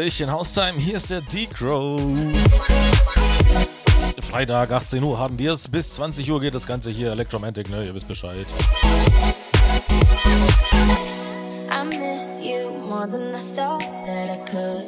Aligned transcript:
Hallöchen, 0.00 0.32
Haustime, 0.32 0.78
hier 0.78 0.96
ist 0.96 1.10
der 1.10 1.20
D-Crow. 1.20 2.00
Freitag, 4.30 4.72
18 4.72 5.02
Uhr 5.02 5.18
haben 5.18 5.38
wir 5.38 5.52
es. 5.52 5.68
Bis 5.68 5.92
20 5.92 6.30
Uhr 6.30 6.40
geht 6.40 6.54
das 6.54 6.66
Ganze 6.66 6.90
hier. 6.90 7.12
Electromantic, 7.12 7.68
ne? 7.68 7.84
Ihr 7.84 7.94
wisst 7.94 8.08
Bescheid. 8.08 8.46
I 11.68 11.84
miss 11.84 12.42
you 12.42 12.70
more 12.88 13.06
than 13.10 13.34
I 13.34 13.42
thought 13.54 13.82
that 14.06 14.30
I 14.30 14.38
could. 14.50 14.86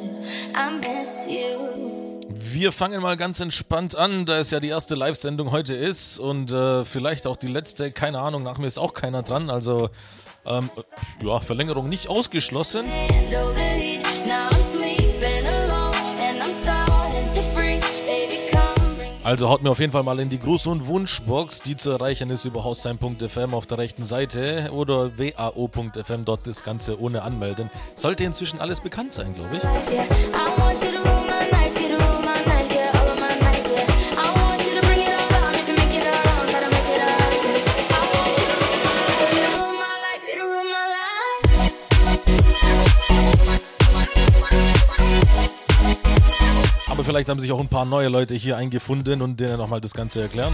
I 0.55 0.77
miss 0.77 1.27
you. 1.29 2.25
Wir 2.29 2.71
fangen 2.71 2.99
mal 2.99 3.15
ganz 3.15 3.39
entspannt 3.39 3.95
an, 3.95 4.25
da 4.25 4.39
es 4.39 4.49
ja 4.49 4.59
die 4.59 4.69
erste 4.69 4.95
Live-Sendung 4.95 5.51
heute 5.51 5.75
ist 5.75 6.17
und 6.17 6.51
äh, 6.51 6.85
vielleicht 6.85 7.27
auch 7.27 7.37
die 7.37 7.49
letzte, 7.49 7.91
keine 7.91 8.19
Ahnung, 8.19 8.41
nach 8.41 8.57
mir 8.57 8.65
ist 8.65 8.79
auch 8.79 8.95
keiner 8.95 9.21
dran, 9.21 9.51
also 9.51 9.91
ähm, 10.47 10.71
ja, 11.21 11.39
Verlängerung 11.39 11.87
nicht 11.87 12.09
ausgeschlossen. 12.09 12.85
Also 19.33 19.49
haut 19.49 19.63
mir 19.63 19.71
auf 19.71 19.79
jeden 19.79 19.91
Fall 19.91 20.03
mal 20.03 20.19
in 20.19 20.29
die 20.29 20.37
Gruß- 20.37 20.67
und 20.67 20.85
Wunschbox, 20.85 21.63
die 21.63 21.75
zu 21.75 21.89
erreichen 21.89 22.29
ist 22.29 22.45
über 22.45 22.63
haustime.fm 22.63 23.55
auf 23.55 23.65
der 23.65 23.79
rechten 23.79 24.05
Seite 24.05 24.69
oder 24.71 25.17
wao.fm, 25.17 26.23
dort 26.23 26.45
das 26.45 26.63
Ganze 26.63 27.01
ohne 27.01 27.23
Anmelden. 27.23 27.71
Sollte 27.95 28.25
inzwischen 28.25 28.59
alles 28.59 28.79
bekannt 28.79 29.11
sein, 29.11 29.33
glaube 29.33 29.57
ich. 29.57 29.63
Vielleicht 47.05 47.27
haben 47.27 47.39
sich 47.39 47.51
auch 47.51 47.59
ein 47.59 47.67
paar 47.67 47.85
neue 47.85 48.07
Leute 48.07 48.33
hier 48.33 48.57
eingefunden 48.57 49.21
und 49.21 49.39
denen 49.39 49.57
nochmal 49.57 49.81
das 49.81 49.93
Ganze 49.93 50.21
erklären. 50.21 50.53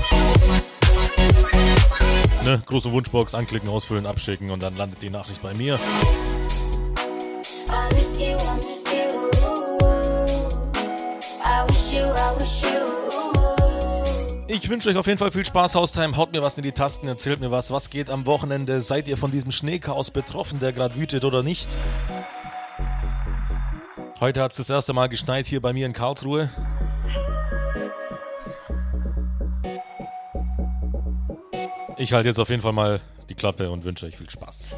Ne, 2.43 2.61
große 2.65 2.91
Wunschbox, 2.91 3.35
anklicken, 3.35 3.69
ausfüllen, 3.69 4.05
abschicken 4.05 4.49
und 4.49 4.63
dann 4.63 4.75
landet 4.75 5.01
die 5.01 5.09
Nachricht 5.09 5.41
bei 5.41 5.53
mir. 5.53 5.79
Ich 14.47 14.69
wünsche 14.69 14.89
euch 14.89 14.97
auf 14.97 15.05
jeden 15.05 15.19
Fall 15.19 15.31
viel 15.31 15.45
Spaß, 15.45 15.75
Haustime. 15.75 16.17
Haut 16.17 16.31
mir 16.31 16.41
was 16.41 16.57
in 16.57 16.63
die 16.63 16.71
Tasten, 16.71 17.07
erzählt 17.07 17.39
mir 17.39 17.51
was. 17.51 17.71
Was 17.71 17.89
geht 17.89 18.09
am 18.09 18.25
Wochenende? 18.25 18.81
Seid 18.81 19.07
ihr 19.07 19.17
von 19.17 19.31
diesem 19.31 19.51
Schneechaos 19.51 20.09
betroffen, 20.09 20.59
der 20.59 20.73
gerade 20.73 20.95
wütet 20.95 21.25
oder 21.25 21.43
nicht? 21.43 21.69
Heute 24.19 24.41
hat 24.41 24.51
es 24.51 24.57
das 24.57 24.69
erste 24.69 24.91
Mal 24.91 25.07
geschneit 25.07 25.47
hier 25.47 25.61
bei 25.61 25.71
mir 25.71 25.85
in 25.85 25.93
Karlsruhe. 25.93 26.49
Ich 31.95 32.11
halte 32.11 32.27
jetzt 32.27 32.37
auf 32.37 32.49
jeden 32.49 32.61
Fall 32.61 32.73
mal 32.73 32.99
die 33.29 33.35
Klappe 33.35 33.71
und 33.71 33.85
wünsche 33.85 34.05
euch 34.05 34.17
viel 34.17 34.29
Spaß. 34.29 34.77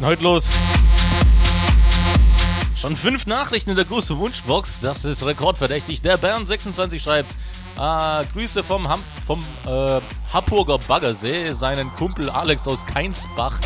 Denn 0.00 0.08
heute 0.08 0.22
los? 0.22 0.48
Schon 2.74 2.96
fünf 2.96 3.26
Nachrichten 3.26 3.70
in 3.70 3.76
der 3.76 3.84
großen 3.84 4.16
Wunschbox. 4.16 4.80
Das 4.80 5.04
ist 5.04 5.24
rekordverdächtig. 5.24 6.00
Der 6.00 6.18
Bern26 6.18 7.00
schreibt: 7.00 7.30
äh, 7.78 8.24
Grüße 8.32 8.62
vom, 8.62 8.88
Ham 8.88 9.00
vom 9.26 9.40
äh, 9.66 10.00
Hamburger 10.32 10.78
Baggersee, 10.78 11.52
seinen 11.52 11.90
Kumpel 11.96 12.30
Alex 12.30 12.66
aus 12.66 12.86
Keinsbach. 12.86 13.58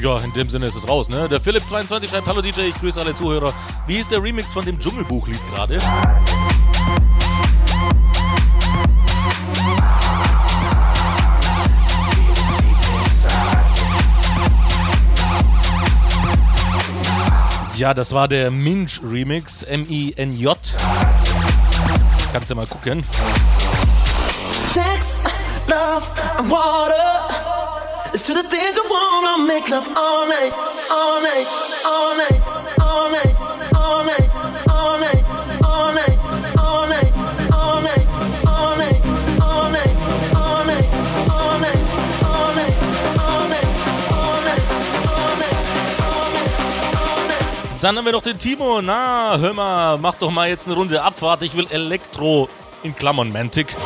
Ja, 0.00 0.16
in 0.18 0.32
dem 0.32 0.48
Sinne 0.48 0.68
ist 0.68 0.76
es 0.76 0.88
raus, 0.88 1.08
ne? 1.08 1.28
Der 1.28 1.40
Philipp22 1.40 2.08
schreibt: 2.08 2.26
Hallo 2.26 2.40
DJ, 2.40 2.62
ich 2.62 2.74
grüße 2.76 3.00
alle 3.00 3.14
Zuhörer. 3.14 3.52
Wie 3.86 3.96
ist 3.96 4.10
der 4.10 4.22
Remix 4.22 4.52
von 4.52 4.64
dem 4.64 4.78
Dschungelbuchlied 4.78 5.40
gerade? 5.52 5.78
Ja, 17.78 17.94
das 17.94 18.12
war 18.12 18.26
der 18.26 18.50
Minj 18.50 18.98
Remix, 19.04 19.62
M-I-N-J. 19.62 20.58
Kannst 22.32 22.50
du 22.50 22.56
mal 22.56 22.66
gucken. 22.66 23.04
Sex, 24.74 25.22
love 25.68 26.02
and 26.38 26.50
water. 26.50 27.28
It's 28.12 28.24
to 28.26 28.34
the 28.34 28.42
things 28.42 28.76
I 28.76 28.82
wanna 28.90 29.46
make 29.46 29.68
love 29.68 29.88
all 29.94 30.26
night, 30.26 30.52
all 30.90 31.22
night, 31.22 31.46
all 31.86 32.16
night, 32.16 32.37
Dann 47.80 47.96
haben 47.96 48.04
wir 48.04 48.12
noch 48.12 48.22
den 48.22 48.38
Timo. 48.38 48.82
Na, 48.82 49.38
hör 49.38 49.54
mal, 49.54 49.98
mach 49.98 50.14
doch 50.14 50.32
mal 50.32 50.48
jetzt 50.48 50.66
eine 50.66 50.74
Runde 50.74 51.00
Abfahrt. 51.00 51.42
Ich 51.42 51.56
will 51.56 51.68
Elektro 51.70 52.48
in 52.82 52.94
Klammern 52.96 53.30
Mantic. 53.30 53.76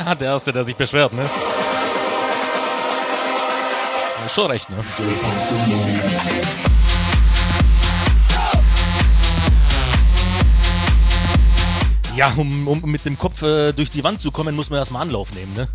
Ja, 0.00 0.14
der 0.16 0.32
Erste, 0.32 0.52
der 0.52 0.64
sich 0.64 0.74
beschwert, 0.74 1.12
ne? 1.12 1.30
Schon 4.28 4.50
recht, 4.50 4.68
ne? 4.70 4.76
Ja, 12.16 12.32
um, 12.36 12.66
um 12.66 12.80
mit 12.90 13.04
dem 13.04 13.18
Kopf 13.18 13.42
äh, 13.42 13.72
durch 13.72 13.90
die 13.90 14.02
Wand 14.02 14.20
zu 14.20 14.30
kommen, 14.30 14.56
muss 14.56 14.70
man 14.70 14.78
erstmal 14.80 15.02
Anlauf 15.02 15.32
nehmen, 15.32 15.54
ne? 15.54 15.68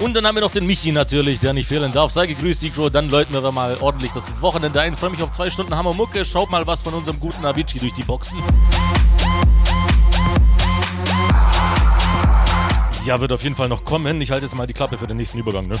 Und 0.00 0.14
dann 0.14 0.26
haben 0.26 0.34
wir 0.34 0.40
noch 0.40 0.50
den 0.50 0.64
Michi 0.64 0.92
natürlich, 0.92 1.40
der 1.40 1.52
nicht 1.52 1.68
fehlen 1.68 1.92
darf. 1.92 2.10
Sei 2.10 2.26
gegrüßt, 2.26 2.62
Ikro. 2.62 2.88
Dann 2.88 3.10
läuten 3.10 3.34
wir 3.34 3.52
mal 3.52 3.76
ordentlich 3.80 4.12
das 4.12 4.32
Wochenende 4.40 4.80
ein. 4.80 4.96
Freue 4.96 5.10
mich 5.10 5.22
auf 5.22 5.30
zwei 5.30 5.50
Stunden 5.50 5.76
Hammer 5.76 5.92
Mucke. 5.92 6.24
Schaut 6.24 6.50
mal 6.50 6.66
was 6.66 6.80
von 6.80 6.94
unserem 6.94 7.20
guten 7.20 7.44
Avicii 7.44 7.78
durch 7.78 7.92
die 7.92 8.02
Boxen. 8.02 8.38
Ja, 13.04 13.20
wird 13.20 13.32
auf 13.32 13.42
jeden 13.42 13.56
Fall 13.56 13.68
noch 13.68 13.84
kommen. 13.84 14.22
Ich 14.22 14.30
halte 14.30 14.46
jetzt 14.46 14.56
mal 14.56 14.66
die 14.66 14.72
Klappe 14.72 14.96
für 14.96 15.06
den 15.06 15.18
nächsten 15.18 15.38
Übergang, 15.38 15.66
ne? 15.66 15.76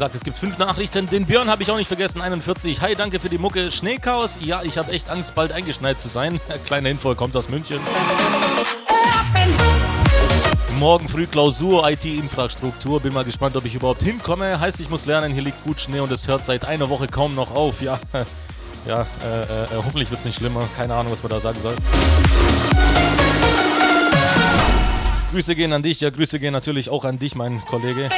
Gesagt, 0.00 0.14
es 0.14 0.24
gibt 0.24 0.38
fünf 0.38 0.56
Nachrichten. 0.56 1.10
Den 1.10 1.26
Björn 1.26 1.50
habe 1.50 1.62
ich 1.62 1.70
auch 1.70 1.76
nicht 1.76 1.88
vergessen, 1.88 2.22
41. 2.22 2.80
Hi, 2.80 2.94
danke 2.94 3.20
für 3.20 3.28
die 3.28 3.36
Mucke. 3.36 3.70
Schneechaos. 3.70 4.38
Ja, 4.42 4.62
ich 4.62 4.78
habe 4.78 4.92
echt 4.92 5.10
Angst, 5.10 5.34
bald 5.34 5.52
eingeschneit 5.52 6.00
zu 6.00 6.08
sein. 6.08 6.40
Kleine 6.64 6.88
Info, 6.88 7.14
kommt 7.14 7.36
aus 7.36 7.50
München. 7.50 7.78
Morgen 10.78 11.06
früh 11.06 11.26
Klausur, 11.26 11.86
IT-Infrastruktur. 11.86 13.00
Bin 13.00 13.12
mal 13.12 13.24
gespannt, 13.24 13.56
ob 13.56 13.66
ich 13.66 13.74
überhaupt 13.74 14.02
hinkomme. 14.02 14.58
Heißt, 14.58 14.80
ich 14.80 14.88
muss 14.88 15.04
lernen. 15.04 15.34
Hier 15.34 15.42
liegt 15.42 15.62
gut 15.64 15.78
Schnee 15.78 16.00
und 16.00 16.10
es 16.10 16.26
hört 16.26 16.46
seit 16.46 16.64
einer 16.64 16.88
Woche 16.88 17.06
kaum 17.06 17.34
noch 17.34 17.54
auf. 17.54 17.82
Ja, 17.82 18.00
ja, 18.86 19.02
äh, 19.02 19.42
äh, 19.42 19.66
hoffentlich 19.76 20.08
wird 20.08 20.20
es 20.20 20.24
nicht 20.24 20.38
schlimmer. 20.38 20.66
Keine 20.78 20.94
Ahnung, 20.94 21.12
was 21.12 21.22
man 21.22 21.28
da 21.28 21.40
sagen 21.40 21.60
soll. 21.60 21.74
Grüße 25.32 25.54
gehen 25.54 25.74
an 25.74 25.82
dich. 25.82 26.00
Ja, 26.00 26.08
Grüße 26.08 26.40
gehen 26.40 26.54
natürlich 26.54 26.88
auch 26.88 27.04
an 27.04 27.18
dich, 27.18 27.34
mein 27.34 27.60
Kollege. 27.66 28.08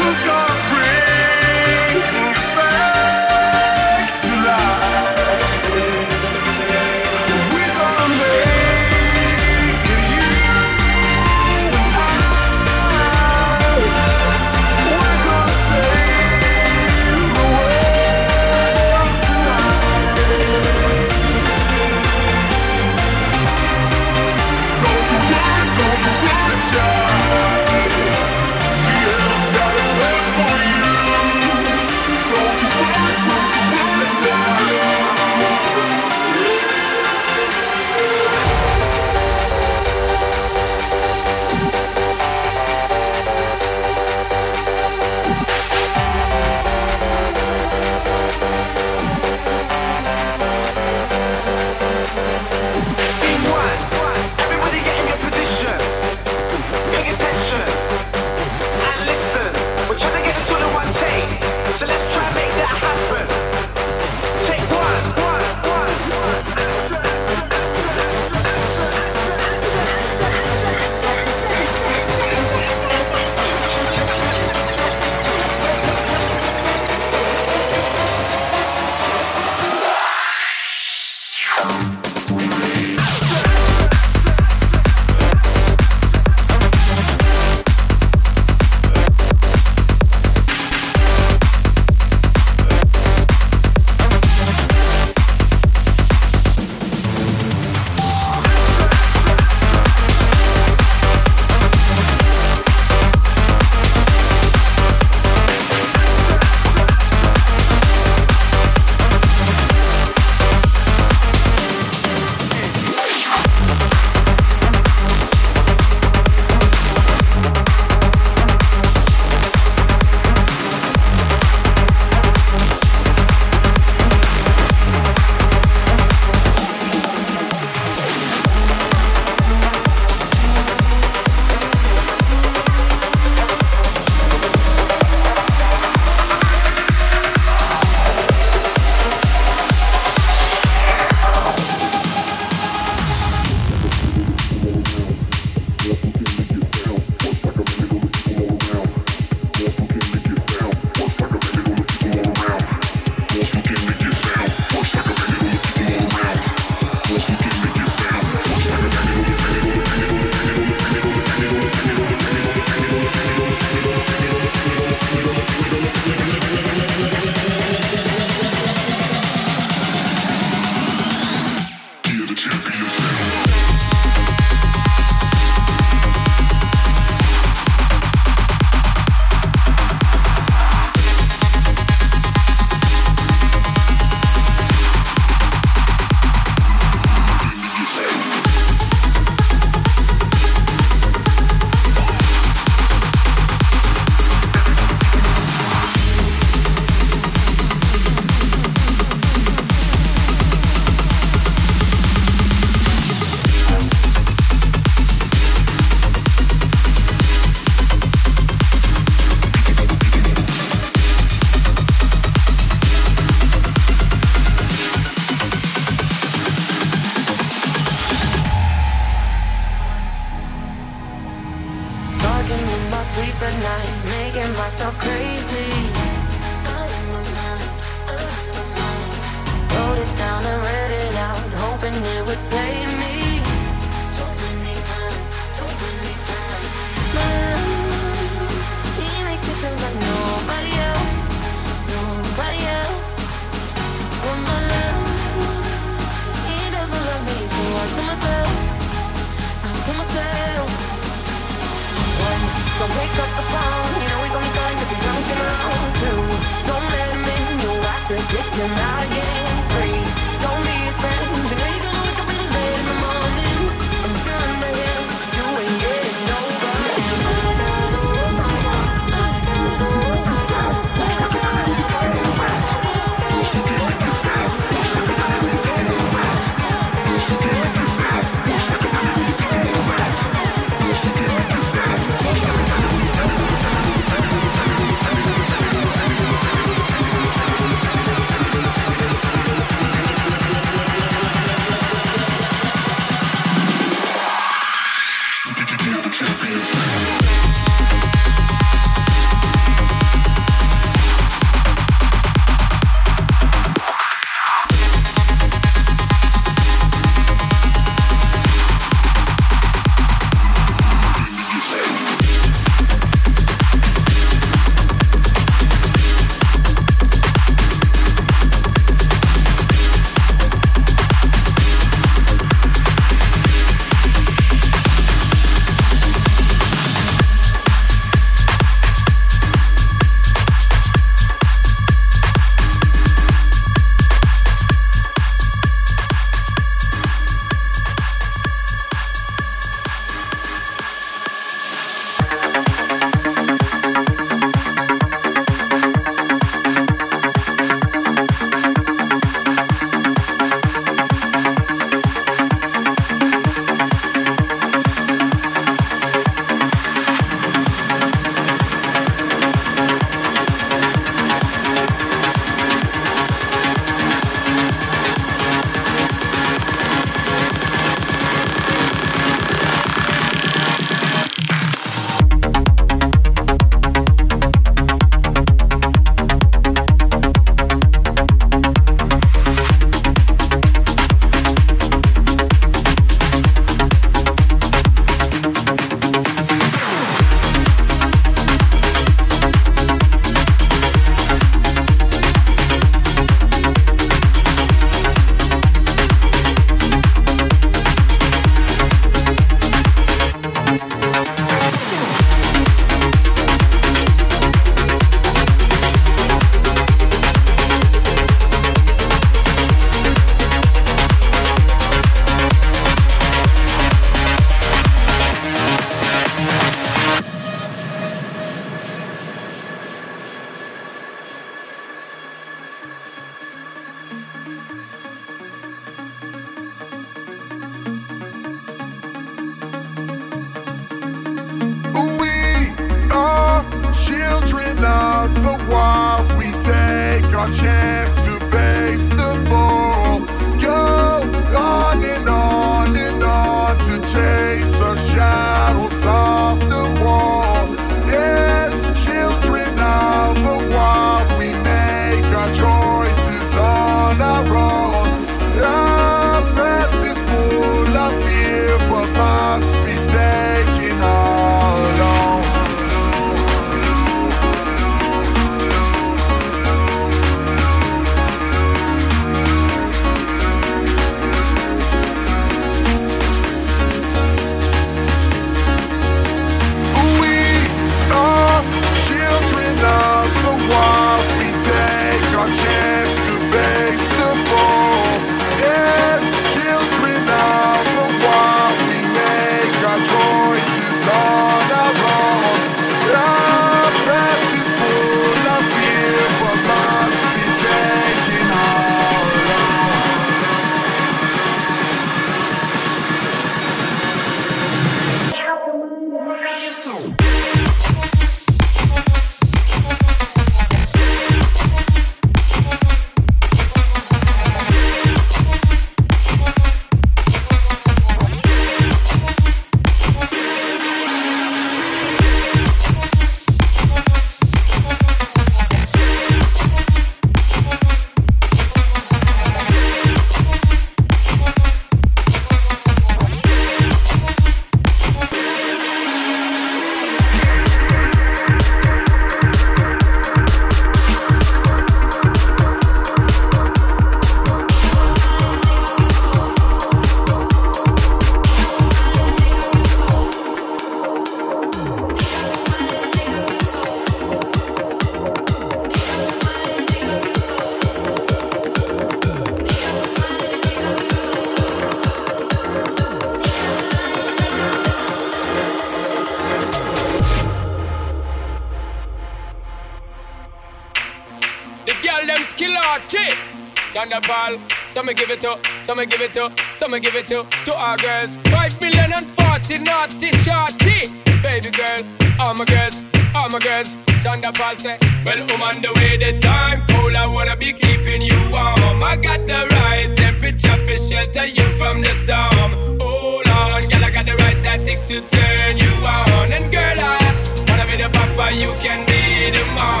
Me 575.11 575.15
give 575.15 575.29
it 575.29 575.41
to, 575.41 575.59
so 575.85 575.93
me 575.93 576.05
give 576.05 576.21
it 576.21 576.31
to, 576.31 576.49
so 576.77 576.87
me 576.87 576.97
give 577.01 577.15
it 577.15 577.27
to, 577.27 577.45
to 577.65 577.75
our 577.75 577.97
girls. 577.97 578.37
Five 578.47 578.79
million 578.79 579.11
and 579.11 579.27
forty 579.35 579.77
naughty 579.77 580.31
shorty. 580.39 581.11
Baby 581.43 581.69
girl, 581.75 581.99
all 582.39 582.53
my 582.53 582.63
girls, 582.63 582.95
all 583.35 583.49
my 583.49 583.59
girls. 583.59 583.93
Chanda 584.23 584.53
Paul 584.53 584.77
say, 584.77 584.97
Well, 585.25 585.41
I'm 585.51 585.61
on 585.63 585.81
the 585.81 585.91
way, 585.99 586.15
the 586.15 586.39
time 586.39 586.85
cold. 586.87 587.13
I 587.13 587.27
wanna 587.27 587.57
be 587.57 587.73
keeping 587.73 588.21
you 588.21 588.39
warm. 588.51 589.03
I 589.03 589.17
got 589.17 589.39
the 589.51 589.67
right 589.75 590.15
temperature 590.15 590.77
for 590.85 590.97
shelter 590.97 591.45
you 591.45 591.67
from 591.75 592.01
the 592.01 592.13
storm. 592.15 592.71
Hold 593.01 593.47
on, 593.49 593.81
girl, 593.89 594.05
I 594.05 594.11
got 594.11 594.25
the 594.25 594.35
right 594.37 594.63
tactics 594.63 595.07
to 595.09 595.19
turn 595.19 595.77
you 595.77 595.91
on. 596.07 596.53
And 596.53 596.71
girl, 596.71 596.99
I 596.99 597.19
wanna 597.67 597.85
be 597.85 597.97
the 598.01 598.07
papa, 598.07 598.55
you 598.55 598.71
can 598.79 599.05
be 599.07 599.51
the 599.51 599.65
mom. 599.75 600.00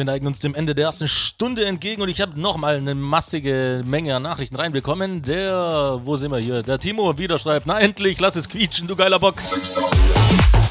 Wir 0.00 0.06
neigen 0.06 0.26
uns 0.26 0.38
dem 0.38 0.54
Ende 0.54 0.74
der 0.74 0.86
ersten 0.86 1.08
Stunde 1.08 1.66
entgegen 1.66 2.00
und 2.00 2.08
ich 2.08 2.22
habe 2.22 2.40
nochmal 2.40 2.76
eine 2.76 2.94
massige 2.94 3.82
Menge 3.84 4.16
an 4.16 4.22
Nachrichten 4.22 4.56
reinbekommen. 4.56 5.20
Der, 5.20 6.00
wo 6.04 6.16
sind 6.16 6.30
wir 6.30 6.38
hier? 6.38 6.62
Der 6.62 6.78
Timo 6.78 7.18
wieder 7.18 7.38
schreibt, 7.38 7.66
na 7.66 7.78
endlich, 7.78 8.18
lass 8.18 8.34
es 8.34 8.48
quietschen, 8.48 8.88
du 8.88 8.96
geiler 8.96 9.18
Bock. 9.18 9.34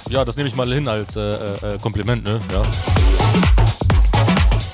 Ja, 0.10 0.26
das 0.26 0.36
nehme 0.36 0.50
ich 0.50 0.56
mal 0.56 0.74
hin 0.74 0.88
als 0.88 1.16
äh, 1.16 1.30
äh, 1.30 1.78
Kompliment, 1.80 2.24
ne? 2.24 2.42
Ja. 2.52 2.64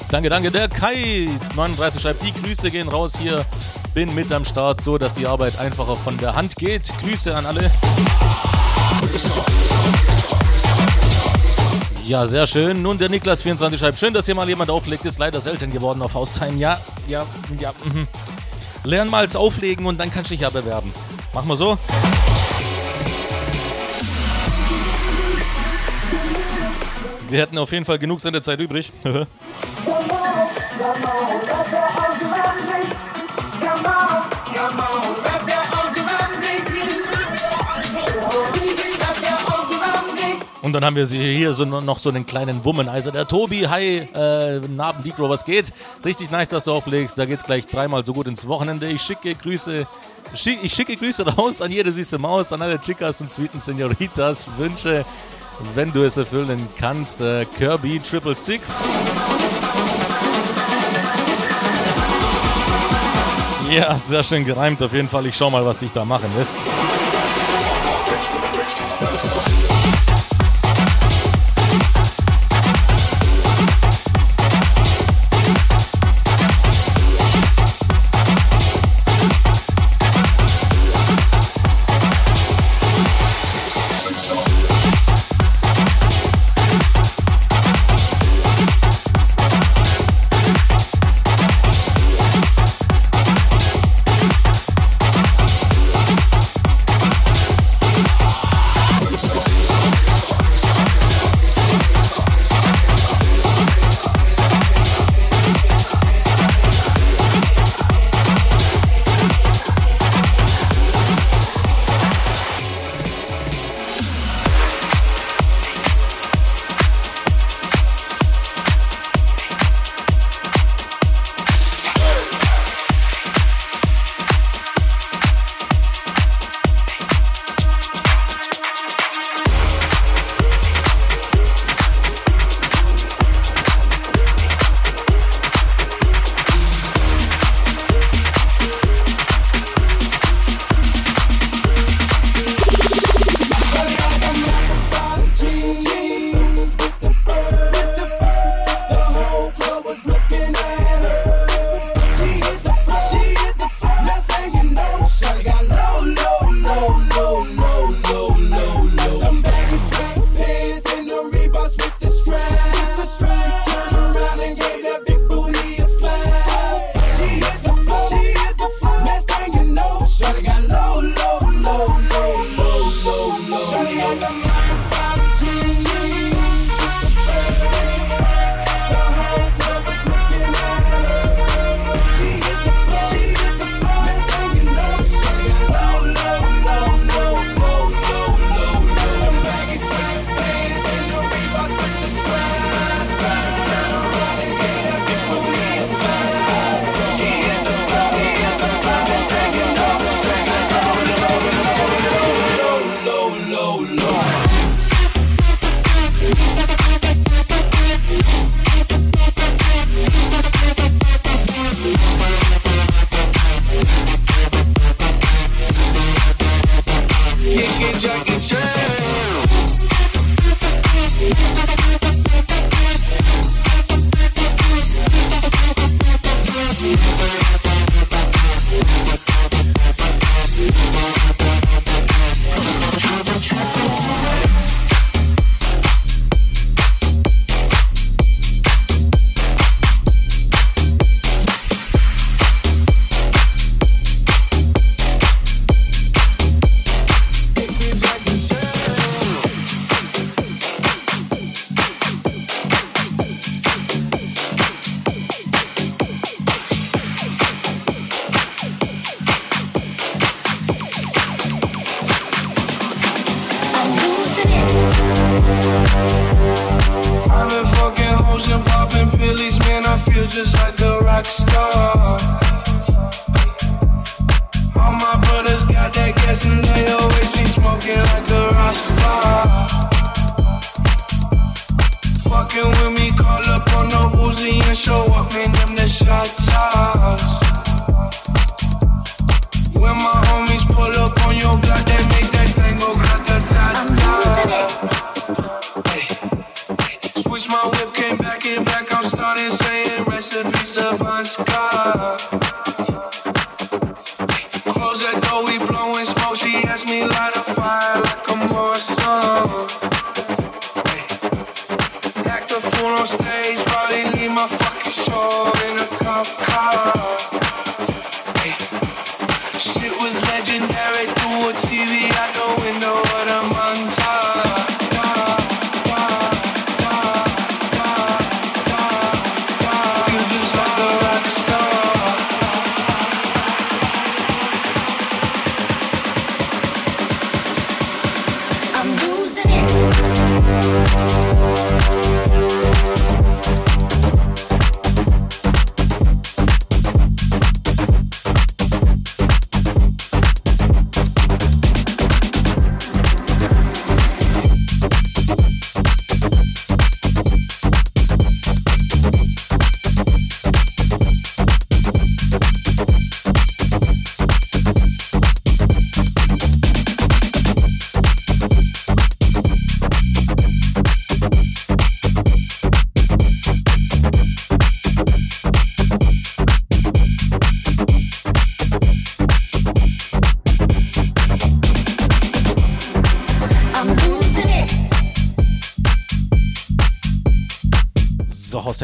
Danke, 0.10 0.30
danke. 0.30 0.52
Der 0.52 0.70
Kai39 0.70 2.00
schreibt, 2.00 2.24
die 2.24 2.32
Grüße 2.32 2.72
gehen 2.72 2.88
raus 2.88 3.18
hier. 3.20 3.46
Bin 3.94 4.16
mit 4.16 4.32
am 4.32 4.46
Start, 4.46 4.80
so 4.80 4.98
dass 4.98 5.14
die 5.16 5.28
Arbeit 5.28 5.60
einfacher 5.60 5.98
von 5.98 6.18
der 6.18 6.34
Hand 6.34 6.56
geht. 6.56 6.94
Grüße 7.02 7.36
an 7.36 7.46
alle. 7.46 7.70
Ja, 12.08 12.28
sehr 12.28 12.46
schön. 12.46 12.84
Nun 12.84 13.00
der 13.00 13.10
Niklas24 13.10 13.80
schreibt, 13.80 13.98
schön, 13.98 14.14
dass 14.14 14.28
hier 14.28 14.36
mal 14.36 14.48
jemand 14.48 14.70
auflegt. 14.70 15.06
Ist 15.06 15.18
leider 15.18 15.42
selten 15.42 15.72
geworden 15.72 16.04
auf 16.04 16.14
Haustime. 16.14 16.54
Ja, 16.54 16.80
ja, 17.08 17.26
ja. 17.60 17.74
Mhm. 17.84 18.08
Lern 18.84 19.10
mal 19.10 19.28
Auflegen 19.36 19.88
und 19.88 20.00
dann 20.00 20.12
kannst 20.12 20.30
du 20.30 20.36
dich 20.36 20.42
ja 20.42 20.52
bewerben. 20.52 20.94
Machen 21.34 21.50
wir 21.50 21.56
so. 21.56 21.80
Wir 27.30 27.40
hätten 27.42 27.58
auf 27.58 27.72
jeden 27.72 27.86
Fall 27.86 27.98
genug 27.98 28.22
Sendezeit 28.22 28.60
übrig. 28.60 28.94
Und 40.66 40.74
dann 40.74 40.84
haben 40.84 40.96
wir 40.96 41.06
hier 41.06 41.54
so, 41.54 41.64
noch 41.64 42.00
so 42.00 42.10
einen 42.10 42.26
kleinen 42.26 42.66
Womanizer. 42.66 43.12
Der 43.12 43.28
Tobi, 43.28 43.68
hi, 43.68 43.98
äh, 43.98 44.60
Dicro, 45.06 45.30
was 45.30 45.46
geht? 45.46 45.72
Richtig 46.04 46.32
nice, 46.32 46.48
dass 46.48 46.64
du 46.64 46.72
auflegst. 46.72 47.20
Da 47.20 47.28
geht's 47.28 47.44
gleich 47.44 47.68
dreimal 47.68 48.04
so 48.04 48.14
gut 48.14 48.26
ins 48.26 48.48
Wochenende. 48.48 48.88
Ich 48.88 49.04
schicke 49.04 49.36
Grüße, 49.36 49.86
schick, 50.34 50.58
ich 50.64 50.74
schicke 50.74 50.98
Grüße 50.98 51.24
raus 51.38 51.62
an 51.62 51.72
jede 51.72 51.92
süße 51.92 52.18
Maus, 52.18 52.52
an 52.52 52.64
alle 52.64 52.82
Chicas 52.82 53.22
und 53.22 53.30
sweeten 53.30 53.62
Senoritas. 53.62 54.48
Wünsche, 54.58 55.06
wenn 55.76 55.94
du 55.94 56.04
es 56.04 56.18
erfüllen 56.18 56.68
kannst, 56.80 57.22
äh, 57.22 57.46
Kirby 57.46 58.00
Triple 58.00 58.34
Six. 58.34 58.72
Ja, 63.70 63.96
sehr 64.00 64.24
schön 64.24 64.44
gereimt 64.46 64.82
auf 64.82 64.94
jeden 64.94 65.10
Fall. 65.10 65.28
Ich 65.28 65.38
schau 65.38 65.52
mal, 65.52 65.64
was 65.64 65.82
sich 65.82 65.92
da 65.92 66.06
machen 66.06 66.32
lässt. 66.36 66.58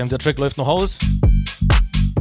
Hostheim, 0.02 0.10
der 0.10 0.20
Track 0.20 0.40
läuft 0.40 0.58
noch 0.58 0.68
aus. 0.68 0.98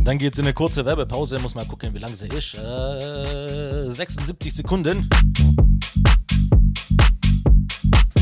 Dann 0.05 0.18
geht's 0.18 0.39
in 0.39 0.45
eine 0.45 0.53
kurze 0.53 0.85
Werbepause. 0.85 1.39
Muss 1.39 1.55
mal 1.55 1.64
gucken, 1.64 1.95
wie 1.95 1.99
lang 1.99 2.14
sie 2.14 2.28
ist. 2.28 2.55
Äh, 2.55 3.89
76 3.91 4.55
Sekunden. 4.55 5.09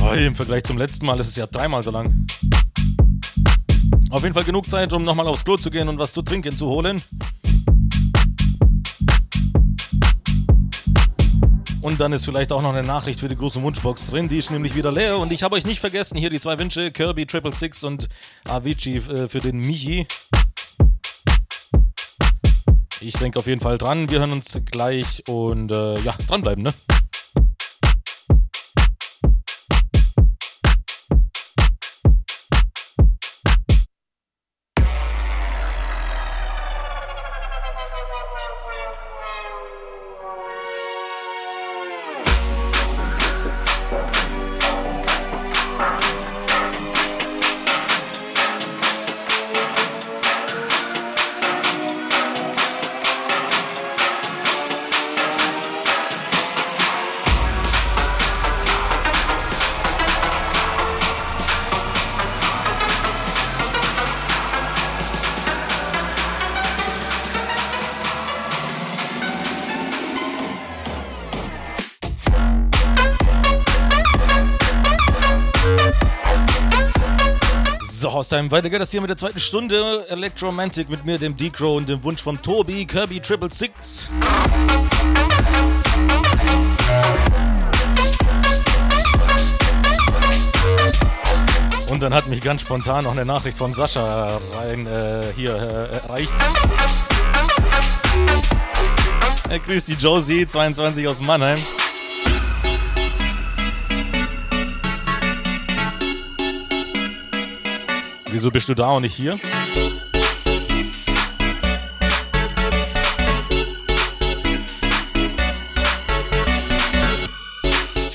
Oh, 0.00 0.12
Im 0.12 0.34
Vergleich 0.36 0.62
zum 0.62 0.78
letzten 0.78 1.06
Mal 1.06 1.18
ist 1.18 1.28
es 1.28 1.36
ja 1.36 1.46
dreimal 1.46 1.82
so 1.82 1.90
lang. 1.90 2.26
Auf 4.10 4.22
jeden 4.22 4.34
Fall 4.34 4.44
genug 4.44 4.68
Zeit, 4.68 4.92
um 4.92 5.02
nochmal 5.02 5.26
aufs 5.26 5.44
Klo 5.44 5.56
zu 5.56 5.70
gehen 5.70 5.88
und 5.88 5.98
was 5.98 6.12
zu 6.12 6.22
trinken 6.22 6.56
zu 6.56 6.66
holen. 6.66 7.02
Und 11.88 12.02
dann 12.02 12.12
ist 12.12 12.26
vielleicht 12.26 12.52
auch 12.52 12.60
noch 12.60 12.74
eine 12.74 12.86
Nachricht 12.86 13.20
für 13.20 13.30
die 13.30 13.36
große 13.36 13.62
Wunschbox 13.62 14.08
drin. 14.08 14.28
Die 14.28 14.36
ist 14.36 14.50
nämlich 14.50 14.74
wieder 14.74 14.92
leer. 14.92 15.16
Und 15.16 15.32
ich 15.32 15.42
habe 15.42 15.54
euch 15.54 15.64
nicht 15.64 15.80
vergessen, 15.80 16.18
hier 16.18 16.28
die 16.28 16.38
zwei 16.38 16.58
Wünsche: 16.58 16.90
Kirby 16.90 17.24
Triple 17.24 17.54
Six 17.54 17.82
und 17.82 18.10
Avicii 18.46 18.96
äh, 18.96 19.26
für 19.26 19.40
den 19.40 19.56
Michi. 19.56 20.06
Ich 23.00 23.14
denke 23.14 23.38
auf 23.38 23.46
jeden 23.46 23.62
Fall 23.62 23.78
dran. 23.78 24.10
Wir 24.10 24.18
hören 24.18 24.32
uns 24.32 24.60
gleich 24.70 25.22
und 25.28 25.72
äh, 25.72 25.98
ja, 26.00 26.14
dranbleiben, 26.28 26.62
ne? 26.62 26.74
So, 78.28 78.36
Haustime, 78.36 78.50
weiter 78.50 78.68
geht 78.68 78.82
das 78.82 78.90
hier 78.90 79.00
mit 79.00 79.08
der 79.08 79.16
zweiten 79.16 79.38
Stunde. 79.38 80.04
Electromantic 80.10 80.90
mit 80.90 81.02
mir, 81.06 81.16
dem 81.16 81.34
Decro 81.34 81.78
und 81.78 81.88
dem 81.88 82.04
Wunsch 82.04 82.22
von 82.22 82.42
Tobi, 82.42 82.84
Kirby 82.84 83.20
Triple 83.20 83.48
Six. 83.50 84.10
Und 91.88 92.02
dann 92.02 92.12
hat 92.12 92.26
mich 92.26 92.42
ganz 92.42 92.60
spontan 92.60 93.04
noch 93.04 93.12
eine 93.12 93.24
Nachricht 93.24 93.56
von 93.56 93.72
Sascha 93.72 94.38
rein 94.52 94.86
äh, 94.86 95.32
hier 95.34 95.54
äh, 95.54 95.96
erreicht. 95.96 96.34
Er 99.48 99.58
grüßt 99.58 99.88
die 99.88 99.94
Josie, 99.94 100.46
22 100.46 101.08
aus 101.08 101.22
Mannheim. 101.22 101.58
Wieso 108.30 108.50
bist 108.50 108.68
du 108.68 108.74
da 108.74 108.90
und 108.90 109.02
nicht 109.02 109.14
hier? 109.14 109.38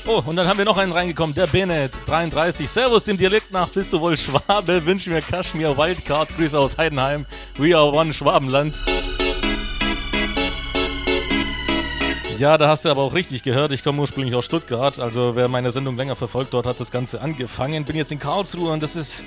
Oh, 0.06 0.22
und 0.24 0.36
dann 0.36 0.46
haben 0.46 0.58
wir 0.58 0.64
noch 0.64 0.78
einen 0.78 0.92
reingekommen, 0.92 1.34
der 1.34 1.48
Bennett, 1.48 1.90
33. 2.06 2.70
Servus, 2.70 3.02
dem 3.02 3.16
Dialekt 3.16 3.50
nach, 3.50 3.68
bist 3.68 3.92
du 3.92 4.00
wohl 4.00 4.16
Schwabe? 4.16 4.86
Wünsch 4.86 5.08
mir 5.08 5.20
Kaschmir 5.20 5.76
Wildcard, 5.76 6.36
Grüße 6.36 6.56
aus 6.56 6.78
Heidenheim. 6.78 7.26
We 7.56 7.76
are 7.76 7.90
one 7.90 8.12
Schwabenland. 8.12 8.80
Ja, 12.38 12.58
da 12.58 12.68
hast 12.68 12.84
du 12.84 12.90
aber 12.90 13.02
auch 13.02 13.14
richtig 13.14 13.42
gehört. 13.42 13.72
Ich 13.72 13.82
komme 13.82 14.00
ursprünglich 14.00 14.36
aus 14.36 14.44
Stuttgart. 14.44 15.00
Also 15.00 15.34
wer 15.34 15.48
meine 15.48 15.72
Sendung 15.72 15.96
länger 15.96 16.14
verfolgt, 16.14 16.54
dort 16.54 16.66
hat 16.66 16.78
das 16.78 16.92
Ganze 16.92 17.20
angefangen. 17.20 17.84
Bin 17.84 17.96
jetzt 17.96 18.12
in 18.12 18.20
Karlsruhe 18.20 18.72
und 18.72 18.82
das 18.82 18.94
ist 18.94 19.24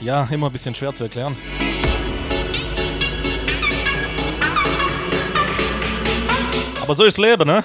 ja 0.00 0.28
immer 0.30 0.46
ein 0.46 0.52
bisschen 0.52 0.74
schwer 0.74 0.92
zu 0.94 1.04
erklären. 1.04 1.36
Aber 6.82 6.94
so 6.94 7.04
ist 7.04 7.18
Leben, 7.18 7.46
ne? 7.48 7.64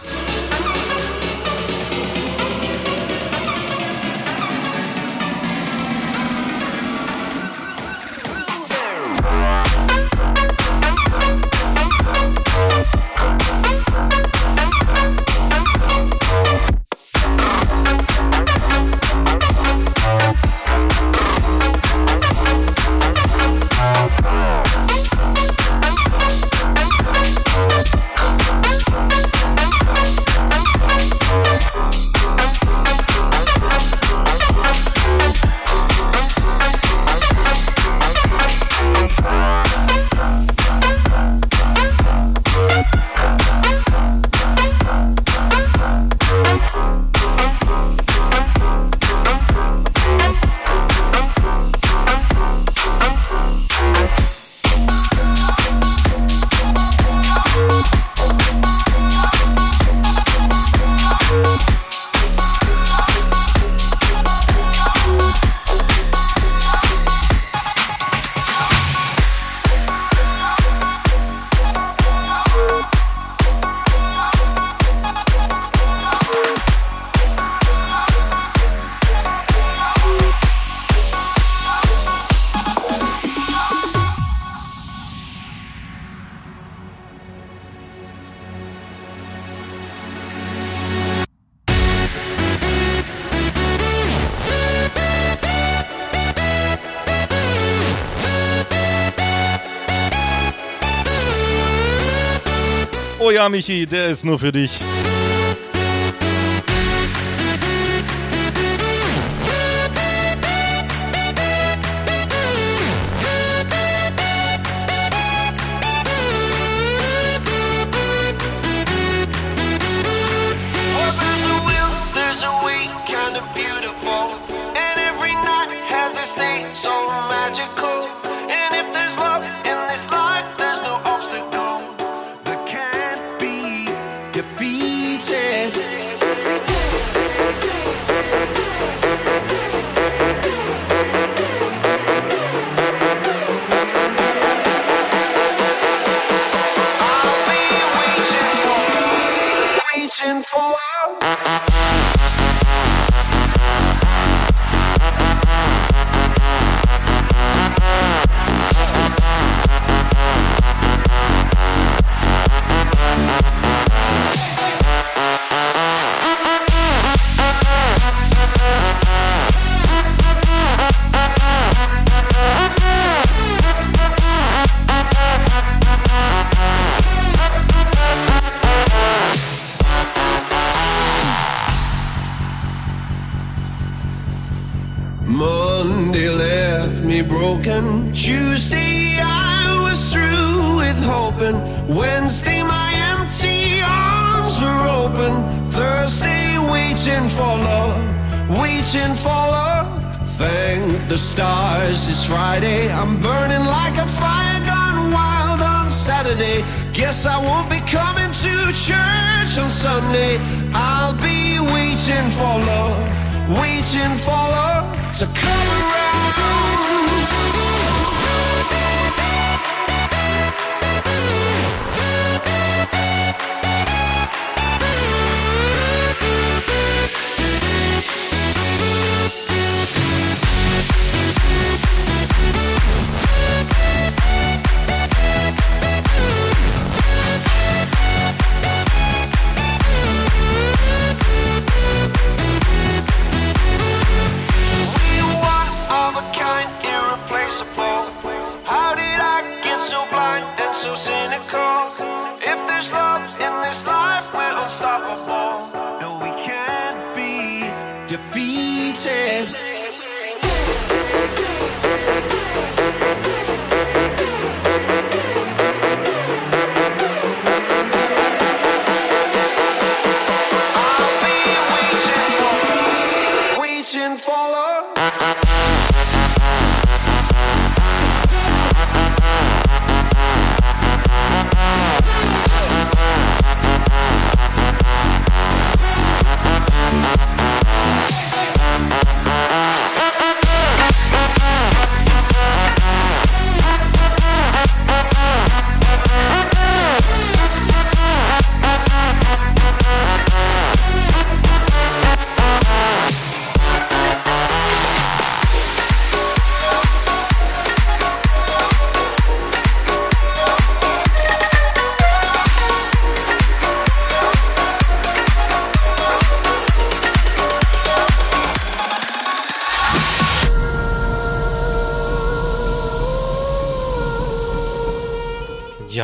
Michi, 103.52 103.86
der 103.86 104.08
ist 104.08 104.24
nur 104.24 104.40
für 104.40 104.52
dich. 104.52 104.80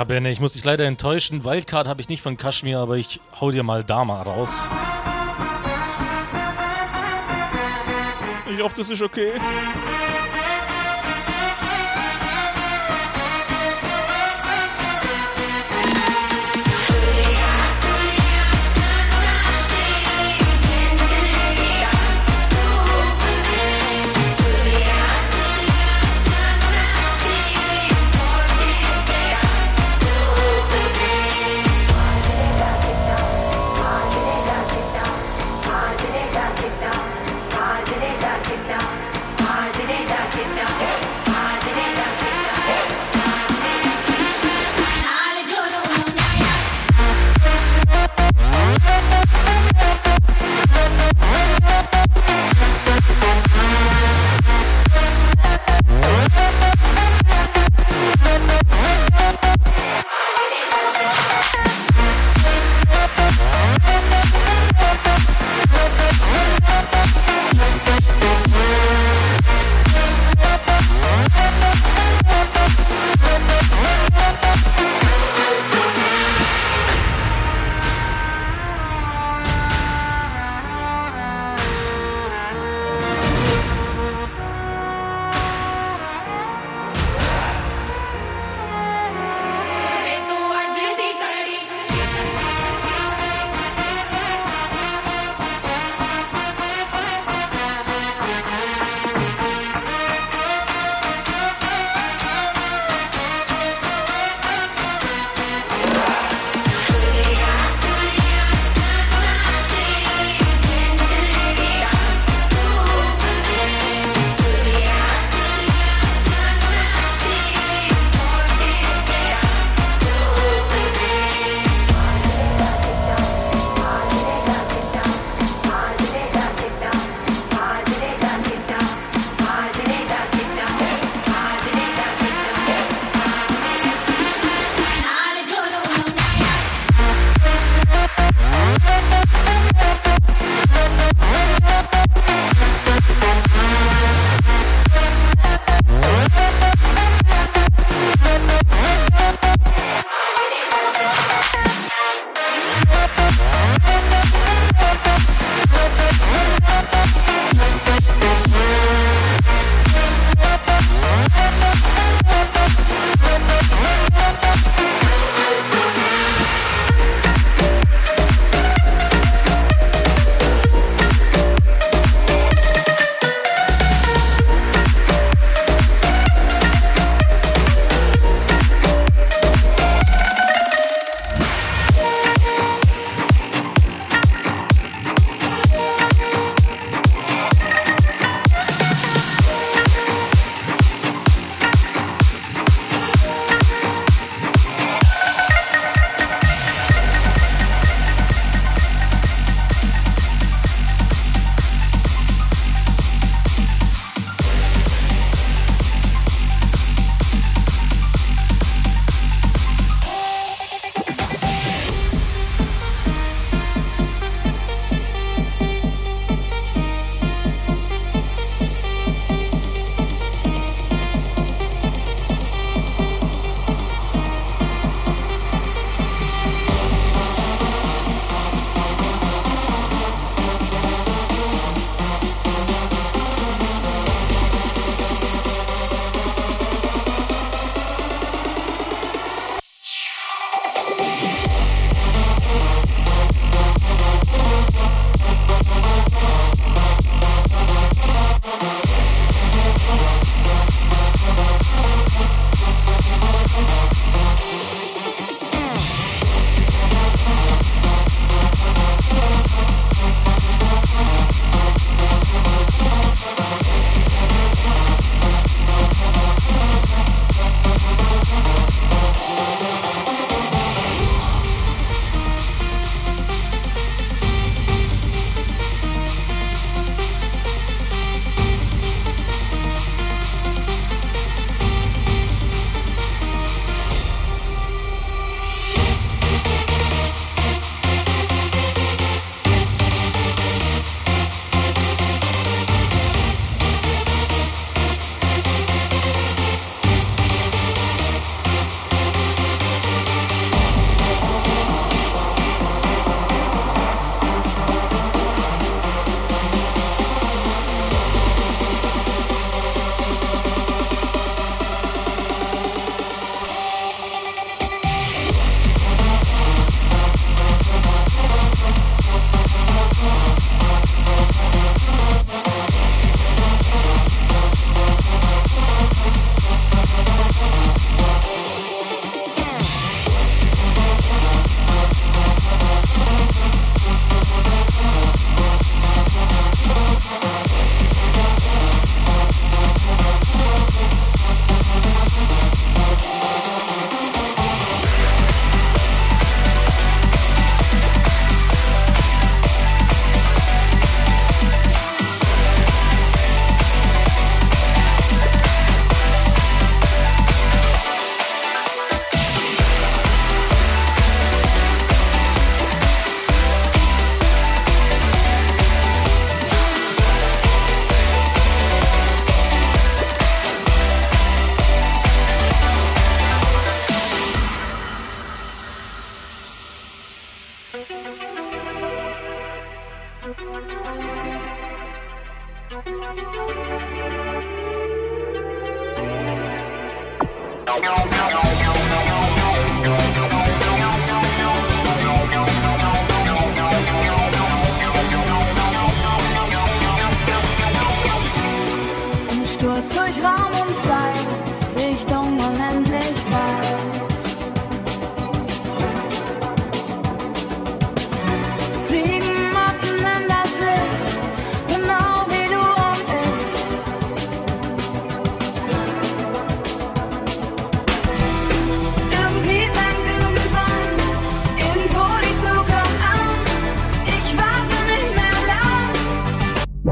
Benne, 0.08 0.32
ich 0.32 0.40
muss 0.40 0.54
dich 0.54 0.64
leider 0.64 0.86
enttäuschen. 0.86 1.44
Wildcard 1.44 1.86
habe 1.86 2.00
ich 2.00 2.08
nicht 2.08 2.22
von 2.22 2.38
Kashmir, 2.38 2.80
aber 2.80 2.96
ich 2.96 3.20
hau 3.42 3.52
dir 3.52 3.64
mal 3.64 3.84
Dama 3.84 4.22
raus. 4.22 4.50
Ich 8.50 8.64
hoffe, 8.64 8.76
das 8.78 8.90
ist 8.90 9.02
okay. 9.02 9.34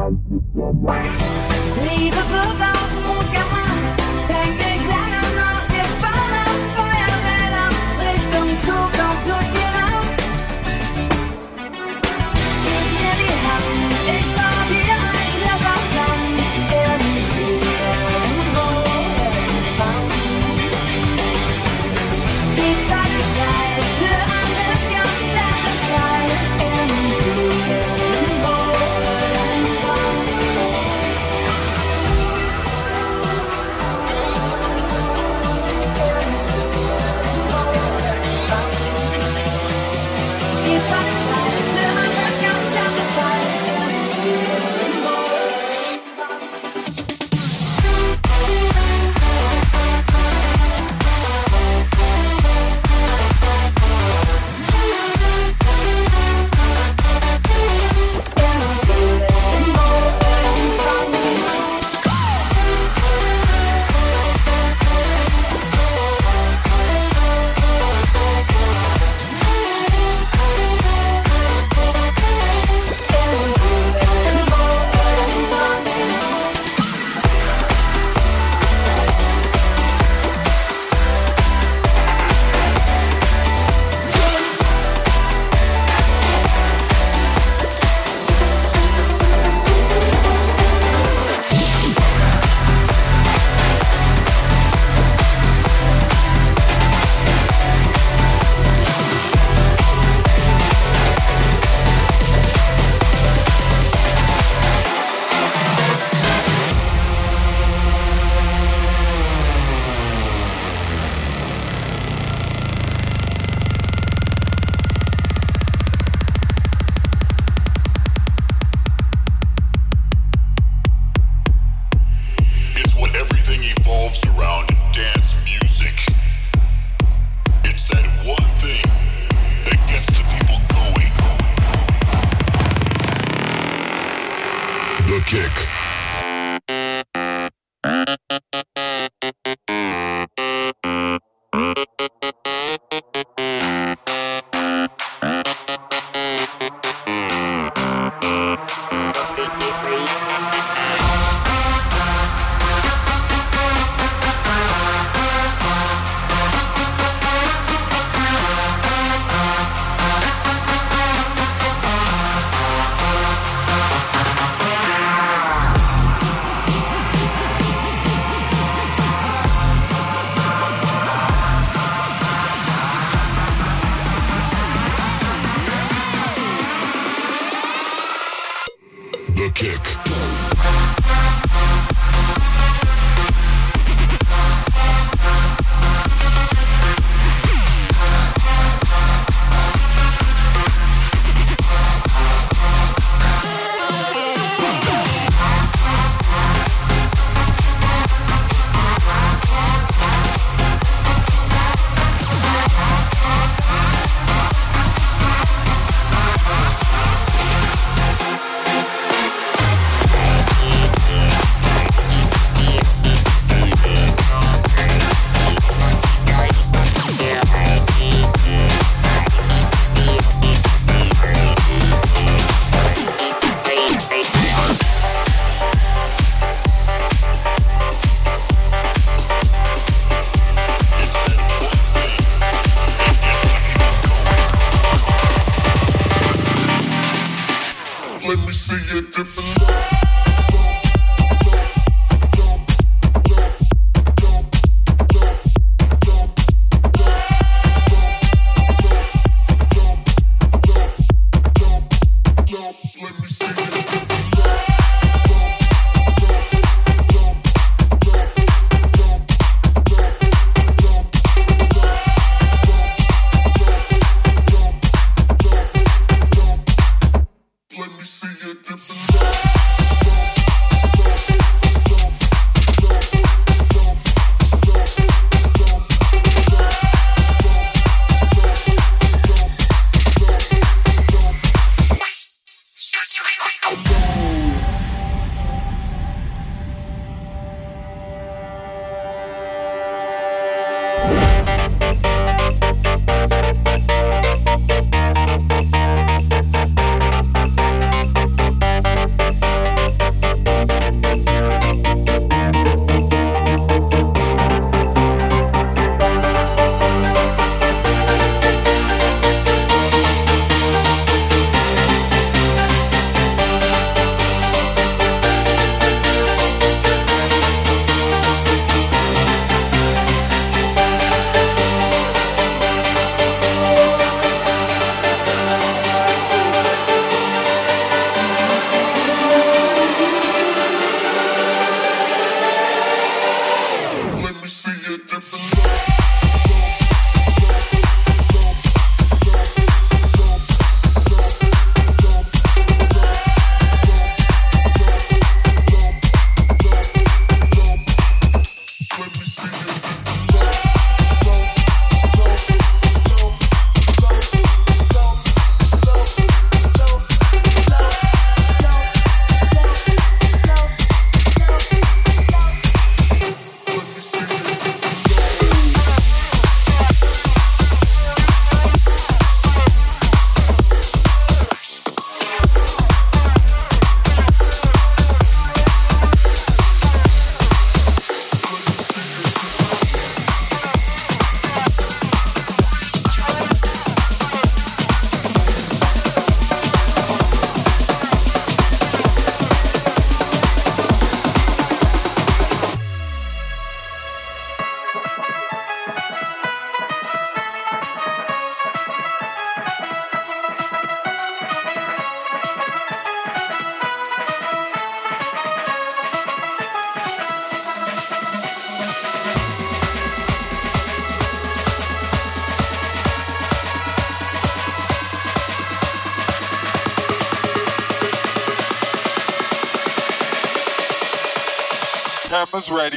Leave 0.07 0.21
a 2.13 2.23
book. 2.29 2.64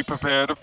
Prepare 0.08 0.56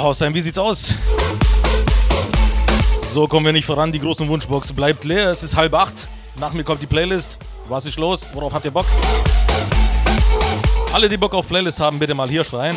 Hausheim, 0.00 0.32
wie 0.32 0.40
sieht's 0.40 0.58
aus? 0.58 0.94
So 3.12 3.26
kommen 3.26 3.44
wir 3.44 3.52
nicht 3.52 3.66
voran. 3.66 3.92
Die 3.92 3.98
großen 3.98 4.26
Wunschbox 4.28 4.72
bleibt 4.72 5.04
leer. 5.04 5.30
Es 5.30 5.42
ist 5.42 5.56
halb 5.56 5.74
acht. 5.74 6.08
Nach 6.40 6.52
mir 6.52 6.64
kommt 6.64 6.80
die 6.80 6.86
Playlist. 6.86 7.38
Was 7.68 7.84
ist 7.84 7.98
los? 7.98 8.26
Worauf 8.32 8.54
habt 8.54 8.64
ihr 8.64 8.70
Bock? 8.70 8.86
Alle, 10.92 11.08
die 11.08 11.16
Bock 11.16 11.34
auf 11.34 11.46
Playlist 11.46 11.80
haben, 11.80 11.98
bitte 11.98 12.14
mal 12.14 12.28
hier 12.28 12.44
schreien. 12.44 12.76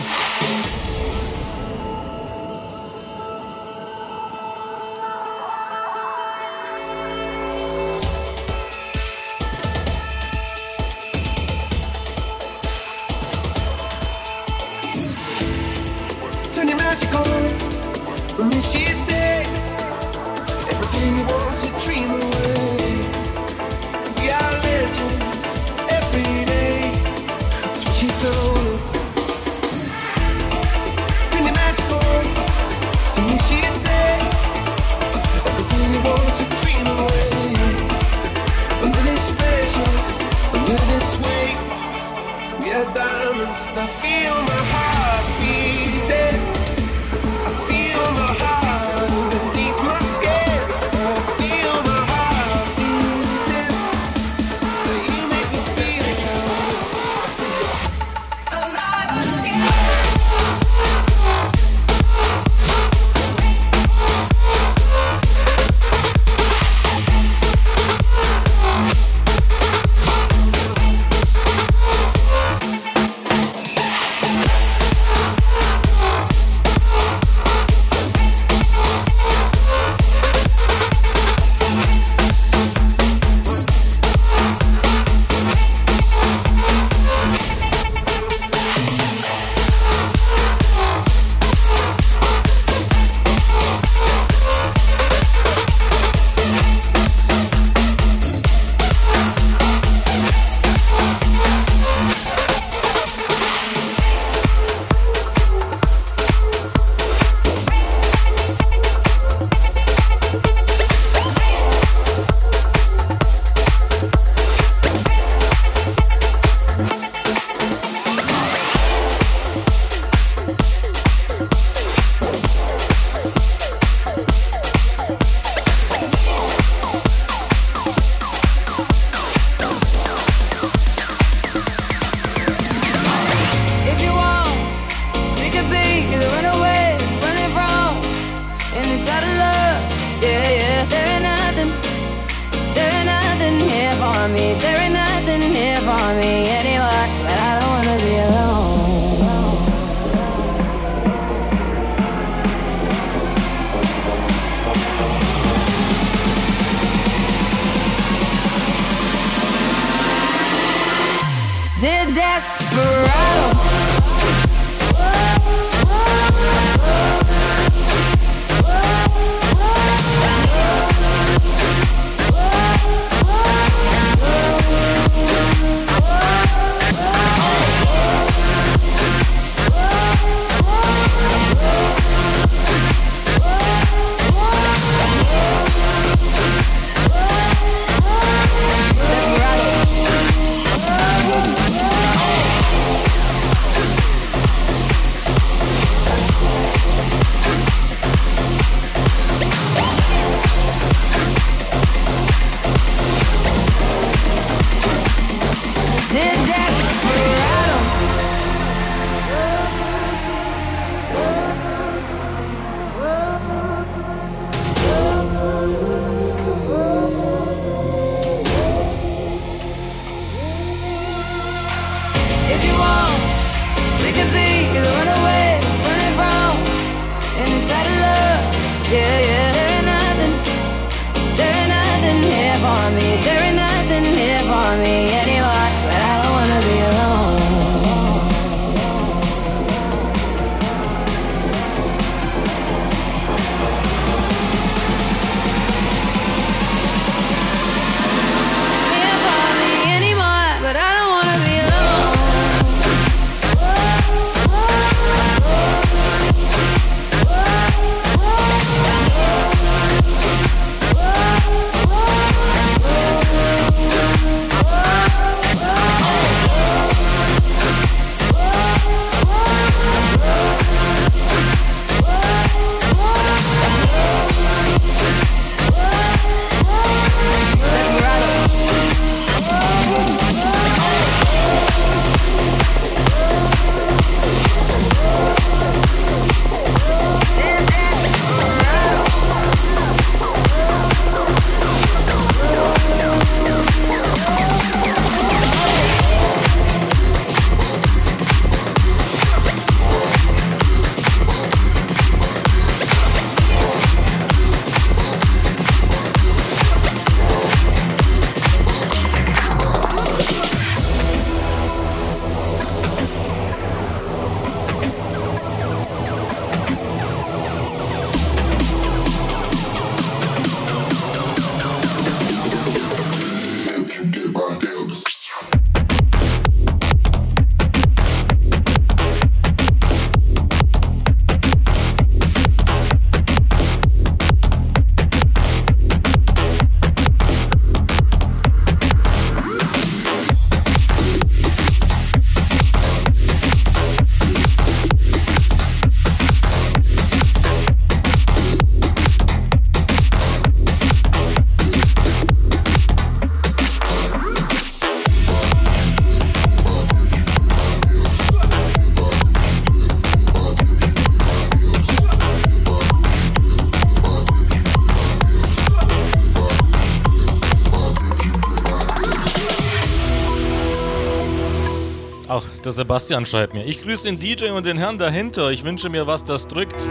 Der 372.65 372.71
Sebastian 372.71 373.27
schreibt 373.27 373.53
mir. 373.53 373.63
Ich 373.63 373.83
grüße 373.83 374.05
den 374.05 374.19
DJ 374.19 374.49
und 374.49 374.65
den 374.65 374.79
Herrn 374.79 374.97
dahinter. 374.97 375.51
Ich 375.51 375.63
wünsche 375.63 375.87
mir 375.87 376.07
was, 376.07 376.23
das 376.23 376.47
drückt. 376.47 376.81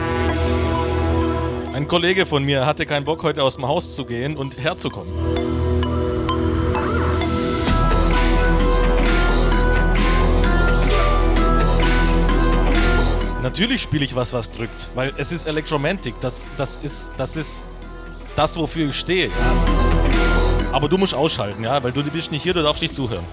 Ein 1.73 1.89
Kollege 1.89 2.27
von 2.27 2.45
mir 2.45 2.65
hatte 2.65 2.87
keinen 2.87 3.05
Bock, 3.05 3.25
heute 3.25 3.43
aus 3.43 3.57
dem 3.57 3.67
Haus 3.67 3.93
zu 3.93 4.05
gehen 4.05 4.37
und 4.37 4.57
herzukommen. 4.57 5.13
Natürlich 13.43 13.83
spiele 13.83 14.05
ich 14.05 14.15
was, 14.15 14.33
was 14.33 14.53
drückt, 14.53 14.91
weil 14.95 15.13
es 15.17 15.33
ist 15.33 15.45
Electromantic. 15.45 16.15
Das, 16.21 16.47
das, 16.57 16.79
ist, 16.79 17.11
das 17.17 17.35
ist 17.35 17.65
das, 18.37 18.57
wofür 18.57 18.91
ich 18.91 18.97
stehe. 18.97 19.29
Aber 20.71 20.89
du 20.89 20.99
musst 20.99 21.15
ausschalten, 21.15 21.65
ja, 21.65 21.83
weil 21.83 21.91
du 21.91 22.05
bist 22.05 22.31
nicht 22.31 22.45
hier, 22.45 22.55
du 22.55 22.63
darfst 22.63 22.81
nicht 22.81 22.95
zuhören. 22.95 23.25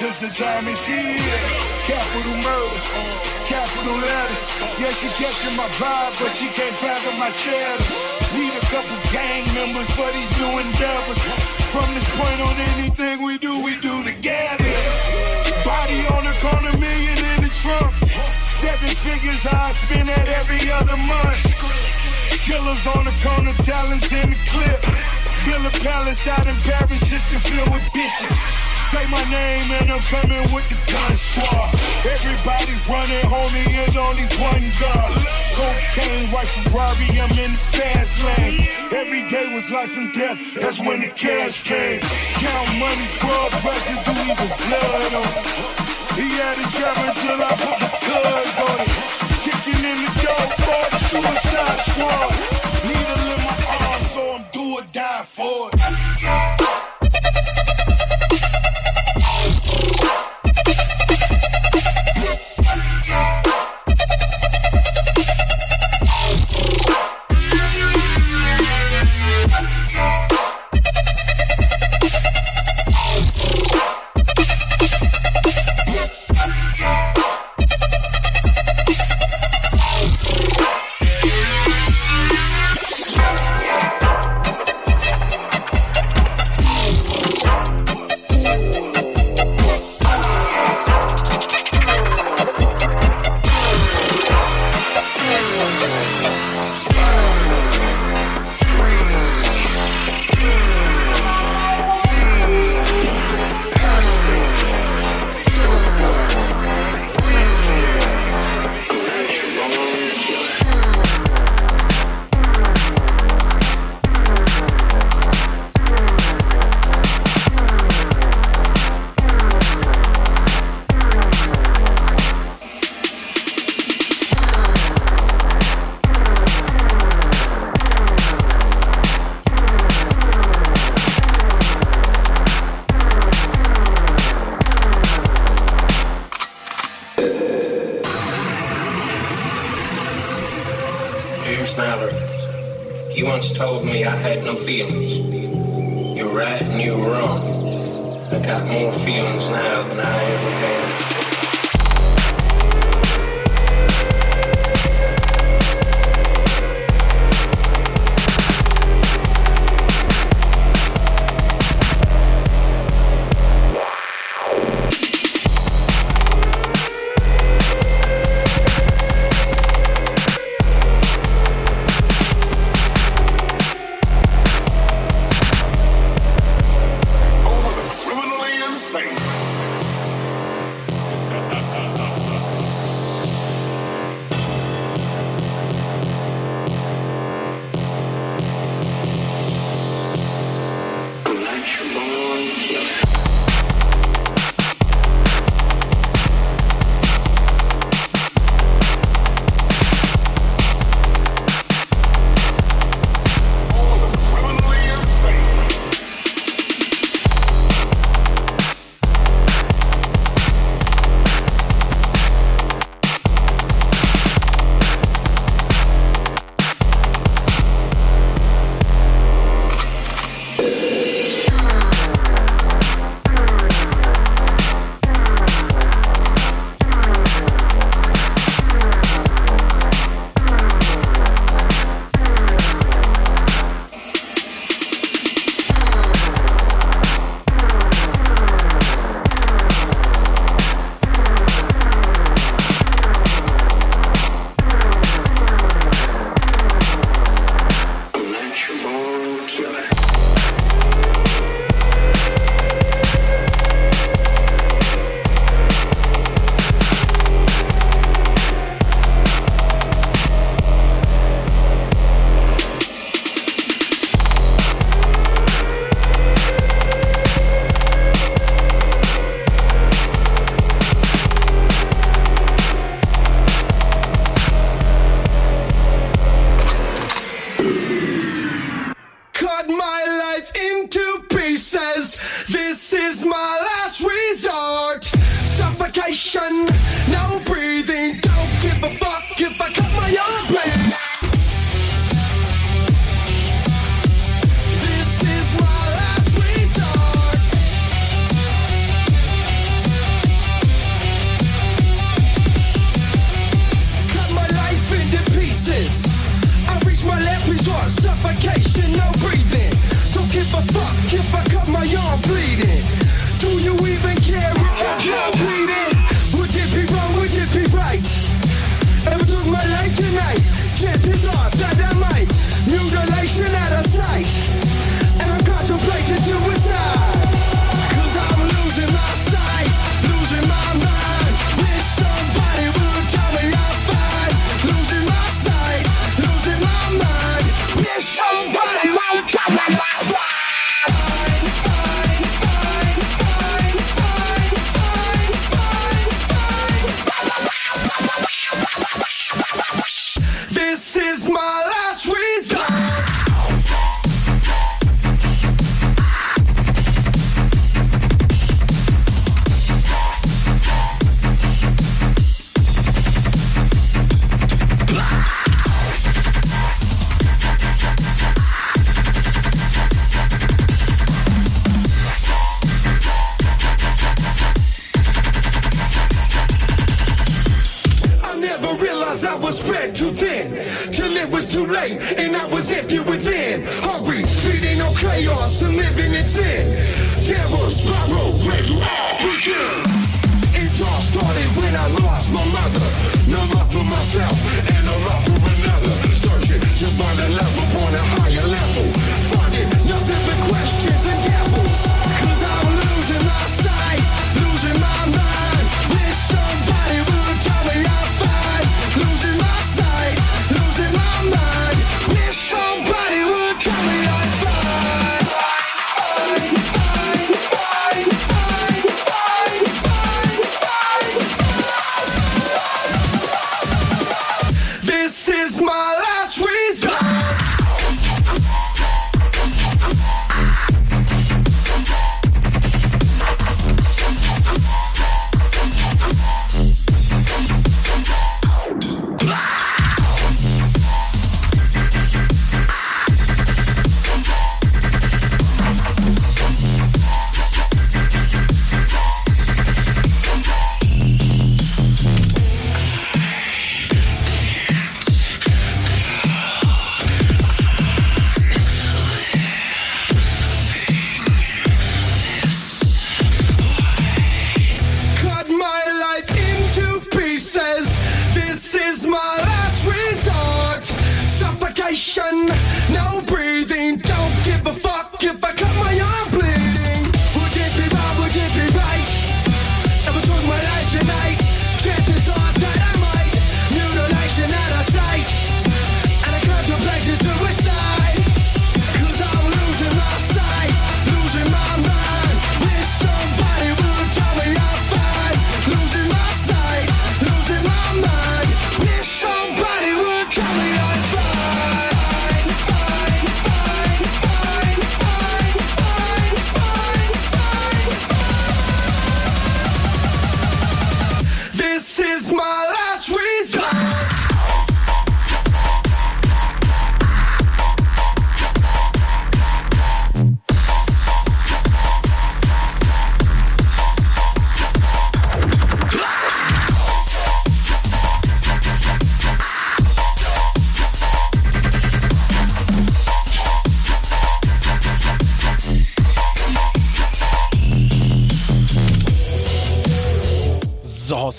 Cause 0.00 0.16
the 0.16 0.32
time 0.32 0.64
is 0.64 0.80
here. 0.88 1.20
Capital 1.84 2.36
murder, 2.40 2.80
capital 3.44 3.96
letters. 4.00 4.44
Yeah, 4.80 4.92
she 4.96 5.12
catching 5.20 5.52
my 5.60 5.68
vibe, 5.76 6.16
but 6.16 6.32
she 6.32 6.48
can't 6.56 6.72
fathom 6.80 7.20
my 7.20 7.28
cheddar. 7.36 7.84
Need 8.32 8.56
a 8.56 8.64
couple 8.72 8.96
gang 9.12 9.44
members 9.52 9.90
for 9.92 10.08
these 10.16 10.32
new 10.40 10.52
endeavors. 10.56 11.20
From 11.68 11.84
this 11.92 12.08
point 12.16 12.40
on, 12.40 12.56
anything 12.72 13.20
we 13.28 13.36
do, 13.36 13.52
we 13.60 13.76
do 13.84 13.92
together. 14.00 14.72
Body 15.68 16.00
on 16.16 16.24
the 16.24 16.34
corner, 16.40 16.72
million 16.80 17.20
in 17.20 17.38
the 17.44 17.52
trunk. 17.60 17.92
Seven 18.56 18.92
figures 19.04 19.44
I 19.44 19.68
spend 19.84 20.08
at 20.08 20.28
every 20.40 20.64
other 20.80 20.96
month. 20.96 21.44
Killers 22.40 22.84
on 22.96 23.04
the 23.04 23.14
corner, 23.20 23.52
talents 23.68 24.08
in 24.08 24.32
the 24.32 24.40
clip. 24.48 24.80
Build 25.44 25.64
a 25.68 25.74
palace 25.84 26.24
out 26.26 26.48
in 26.48 26.56
Paris 26.64 27.04
just 27.04 27.28
to 27.32 27.38
fill 27.44 27.68
with 27.68 27.84
bitches. 27.92 28.59
Say 28.90 29.06
my 29.06 29.22
name 29.30 29.70
and 29.70 29.86
I'm 29.92 30.02
coming 30.10 30.42
with 30.50 30.66
the 30.66 30.74
gun 30.90 31.14
squad. 31.14 31.70
Everybody 32.10 32.74
running, 32.90 33.22
homie, 33.30 33.70
is 33.86 33.96
only 33.96 34.26
one 34.42 34.66
gun. 34.82 35.14
Cocaine, 35.54 36.26
white 36.34 36.50
Ferrari, 36.50 37.06
I'm 37.22 37.30
in 37.38 37.54
the 37.54 37.62
fast 37.70 38.18
lane. 38.26 38.66
Every 38.90 39.22
day 39.30 39.46
was 39.54 39.70
life 39.70 39.96
and 39.96 40.12
death, 40.12 40.54
that's 40.54 40.80
when 40.80 41.02
the 41.02 41.06
cash 41.06 41.62
came. 41.62 42.00
Count 42.42 42.68
money, 42.82 43.06
drug 43.22 43.52
residue, 43.62 44.26
even 44.26 44.50
blood 44.58 45.14
on 45.14 45.30
it. 45.38 45.46
He 46.18 46.26
had 46.34 46.58
a 46.58 46.66
job 46.74 46.96
until 47.06 47.38
I 47.46 47.52
put 47.62 47.78
the 47.78 47.90
cuz 48.10 48.58
on 48.58 48.78
it. 48.82 48.90
Kicking 49.46 49.84
in 49.86 49.98
the 50.02 50.10
door 50.18 50.46
for 50.66 50.82
the 50.90 50.98
suicide 51.06 51.78
squad. 51.86 52.59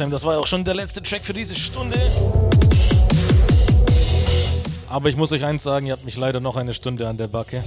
trotzdem, 0.02 0.12
das 0.12 0.24
war 0.24 0.40
auch 0.40 0.48
schon 0.48 0.64
der 0.64 0.74
letzte 0.74 1.04
Track 1.04 1.24
für 1.24 1.34
diese 1.34 1.56
Stunde. 1.56 2.00
Aber 4.90 5.10
ich 5.10 5.16
muss 5.16 5.32
euch 5.32 5.44
eins 5.44 5.64
sagen, 5.64 5.86
ihr 5.86 5.94
habt 5.94 6.06
mich 6.06 6.18
leider 6.18 6.40
noch 6.40 6.56
eine 6.56 6.74
Stunde 6.74 7.08
an 7.08 7.18
der 7.18 7.28
Backe. 7.28 7.64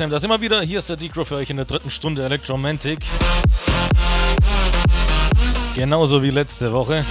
Sam, 0.00 0.08
das 0.08 0.24
immer 0.24 0.40
wieder. 0.40 0.62
Hier 0.62 0.78
ist 0.78 0.88
der 0.88 0.96
Decro 0.96 1.26
für 1.26 1.34
euch 1.34 1.50
in 1.50 1.56
der 1.56 1.66
dritten 1.66 1.90
Stunde 1.90 2.24
Electromantic. 2.24 3.00
Genauso 5.74 6.22
wie 6.22 6.30
letzte 6.30 6.72
Woche. 6.72 7.04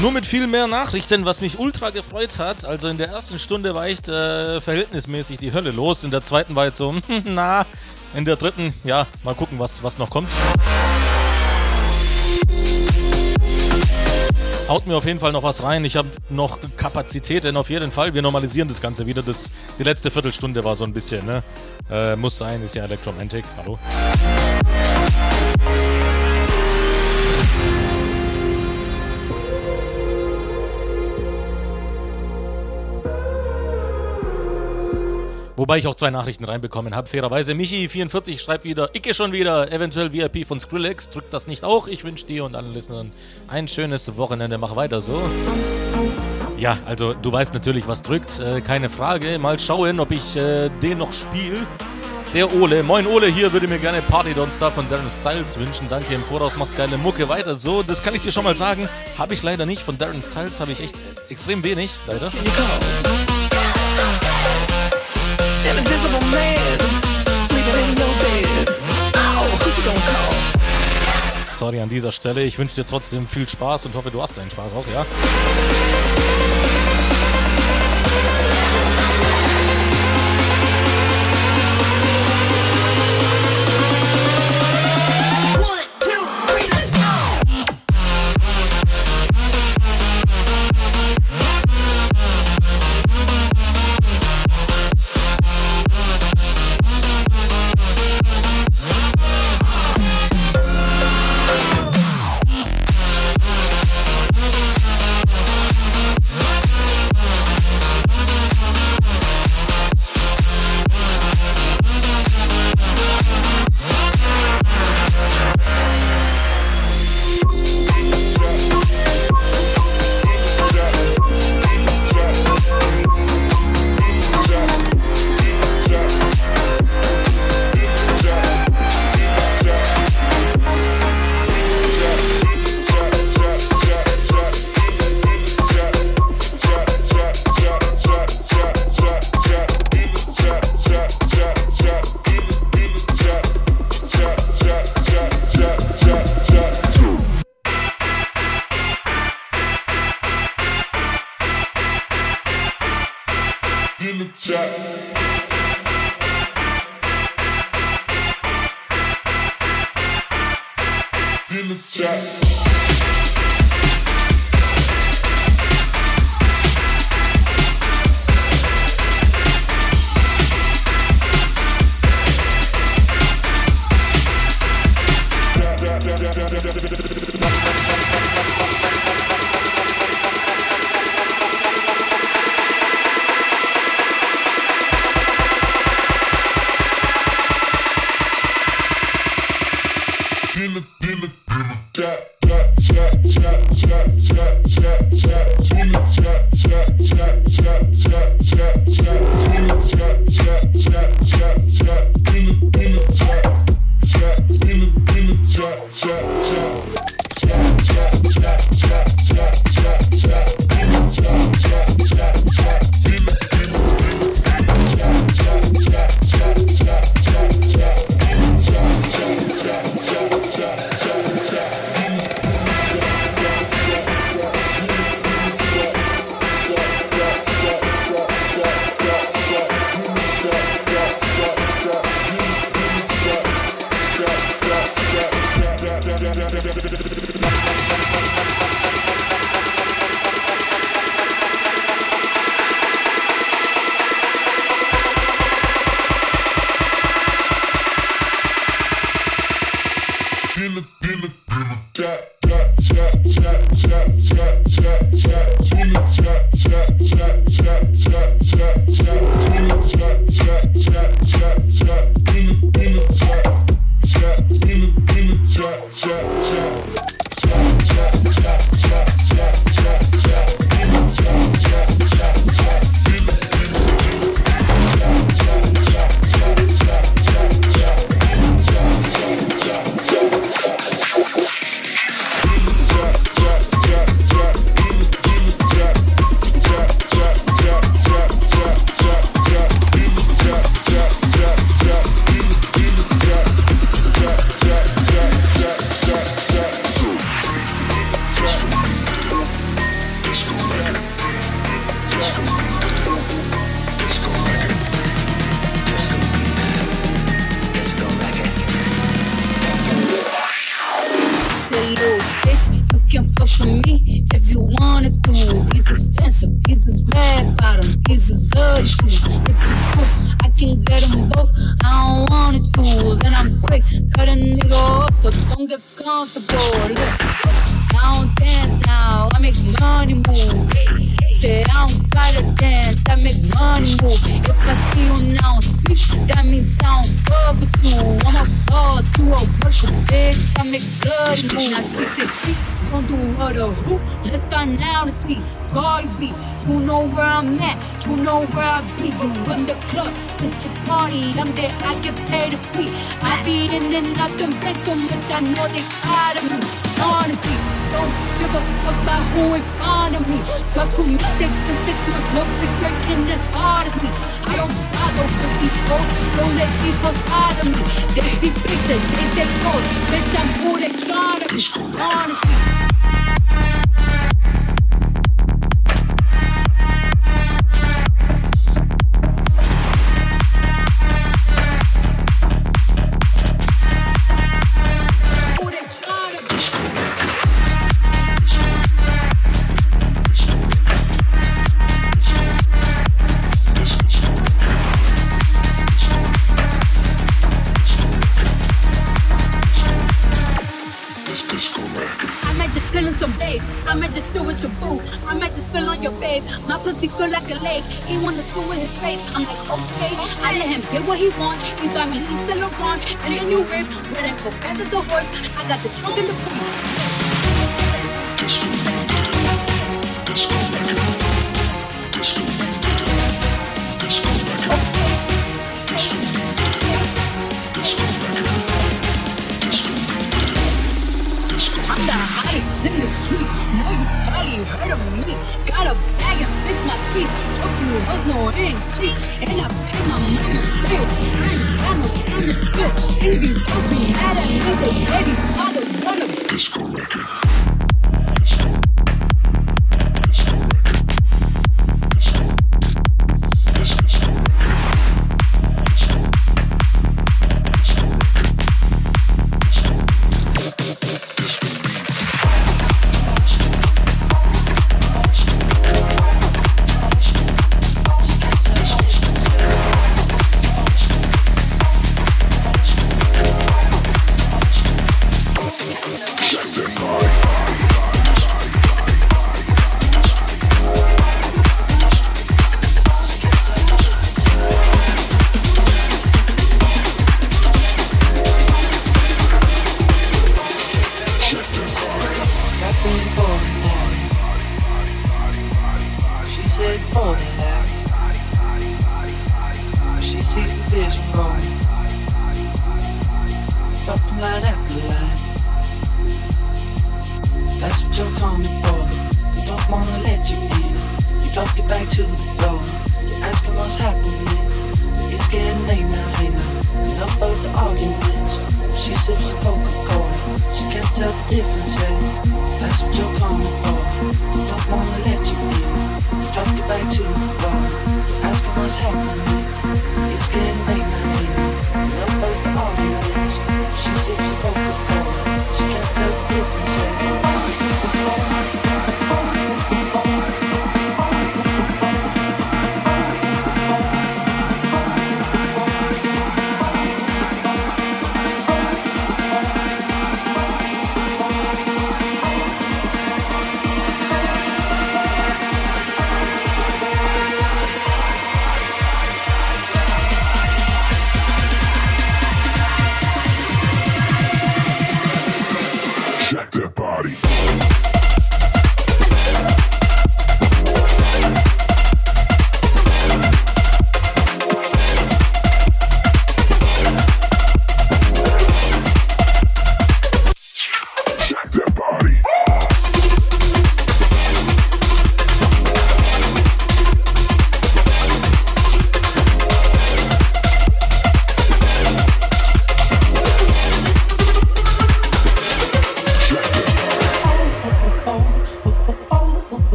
Nur 0.00 0.10
mit 0.10 0.24
viel 0.24 0.46
mehr 0.46 0.66
Nachrichten, 0.66 1.26
was 1.26 1.42
mich 1.42 1.58
ultra 1.58 1.90
gefreut 1.90 2.38
hat. 2.38 2.64
Also 2.64 2.88
in 2.88 2.96
der 2.96 3.08
ersten 3.08 3.38
Stunde 3.38 3.74
war 3.74 3.84
echt 3.84 4.08
äh, 4.08 4.62
verhältnismäßig 4.62 5.36
die 5.36 5.52
Hölle 5.52 5.70
los. 5.70 6.02
In 6.02 6.10
der 6.10 6.22
zweiten 6.22 6.56
war 6.56 6.64
jetzt 6.64 6.78
so, 6.78 6.94
na. 7.24 7.66
In 8.14 8.24
der 8.24 8.36
dritten, 8.36 8.72
ja, 8.84 9.06
mal 9.22 9.34
gucken, 9.34 9.58
was, 9.58 9.82
was 9.82 9.98
noch 9.98 10.08
kommt. 10.08 10.30
Haut 14.68 14.86
mir 14.86 14.96
auf 14.96 15.06
jeden 15.06 15.18
Fall 15.18 15.32
noch 15.32 15.42
was 15.42 15.62
rein. 15.62 15.82
Ich 15.86 15.96
habe 15.96 16.08
noch 16.28 16.58
Kapazitäten 16.76 17.56
auf 17.56 17.70
jeden 17.70 17.90
Fall. 17.90 18.12
Wir 18.12 18.20
normalisieren 18.20 18.68
das 18.68 18.82
Ganze 18.82 19.06
wieder. 19.06 19.22
Das, 19.22 19.50
die 19.78 19.82
letzte 19.82 20.10
Viertelstunde 20.10 20.62
war 20.62 20.76
so 20.76 20.84
ein 20.84 20.92
bisschen, 20.92 21.24
ne? 21.24 21.42
Äh, 21.90 22.16
muss 22.16 22.36
sein, 22.36 22.62
ist 22.62 22.74
ja 22.74 22.84
Electromantic. 22.84 23.46
Hallo. 23.56 23.78
Wobei 35.58 35.78
ich 35.78 35.88
auch 35.88 35.96
zwei 35.96 36.10
Nachrichten 36.10 36.44
reinbekommen 36.44 36.94
habe. 36.94 37.08
Fairerweise, 37.08 37.50
Michi44 37.50 38.38
schreibt 38.38 38.62
wieder, 38.62 38.94
Icke 38.94 39.12
schon 39.12 39.32
wieder, 39.32 39.72
eventuell 39.72 40.12
VIP 40.12 40.46
von 40.46 40.60
Skrillex. 40.60 41.10
Drückt 41.10 41.34
das 41.34 41.48
nicht 41.48 41.64
auch. 41.64 41.88
Ich 41.88 42.04
wünsche 42.04 42.26
dir 42.26 42.44
und 42.44 42.54
allen 42.54 42.72
Listenern 42.72 43.10
ein 43.48 43.66
schönes 43.66 44.16
Wochenende. 44.16 44.56
Mach 44.56 44.76
weiter 44.76 45.00
so. 45.00 45.20
Ja, 46.58 46.78
also 46.86 47.12
du 47.12 47.32
weißt 47.32 47.54
natürlich, 47.54 47.88
was 47.88 48.02
drückt. 48.02 48.38
Äh, 48.38 48.60
keine 48.60 48.88
Frage. 48.88 49.36
Mal 49.40 49.58
schauen, 49.58 49.98
ob 49.98 50.12
ich 50.12 50.36
äh, 50.36 50.68
den 50.80 50.98
noch 50.98 51.12
spiele. 51.12 51.66
Der 52.32 52.54
Ole. 52.54 52.84
Moin 52.84 53.08
Ole, 53.08 53.26
hier 53.26 53.52
würde 53.52 53.66
mir 53.66 53.80
gerne 53.80 54.00
Party 54.00 54.34
Don't 54.34 54.54
Stop 54.54 54.74
von 54.74 54.88
Darren 54.88 55.10
Styles 55.10 55.58
wünschen. 55.58 55.88
Danke 55.90 56.14
im 56.14 56.22
Voraus, 56.22 56.56
machst 56.56 56.76
geile 56.76 56.98
Mucke 56.98 57.28
weiter 57.28 57.56
so. 57.56 57.82
Das 57.82 58.04
kann 58.04 58.14
ich 58.14 58.22
dir 58.22 58.30
schon 58.30 58.44
mal 58.44 58.54
sagen. 58.54 58.88
Habe 59.18 59.34
ich 59.34 59.42
leider 59.42 59.66
nicht. 59.66 59.82
Von 59.82 59.98
Darren 59.98 60.22
Styles 60.22 60.60
habe 60.60 60.70
ich 60.70 60.80
echt 60.80 60.94
extrem 61.28 61.64
wenig, 61.64 61.90
leider. 62.06 62.30
Sorry 71.58 71.80
an 71.80 71.88
dieser 71.88 72.12
Stelle. 72.12 72.42
Ich 72.44 72.58
wünsche 72.58 72.76
dir 72.76 72.86
trotzdem 72.86 73.26
viel 73.26 73.48
Spaß 73.48 73.86
und 73.86 73.94
hoffe, 73.94 74.10
du 74.10 74.22
hast 74.22 74.38
deinen 74.38 74.50
Spaß 74.50 74.74
auch, 74.74 74.84
ja? 74.94 75.04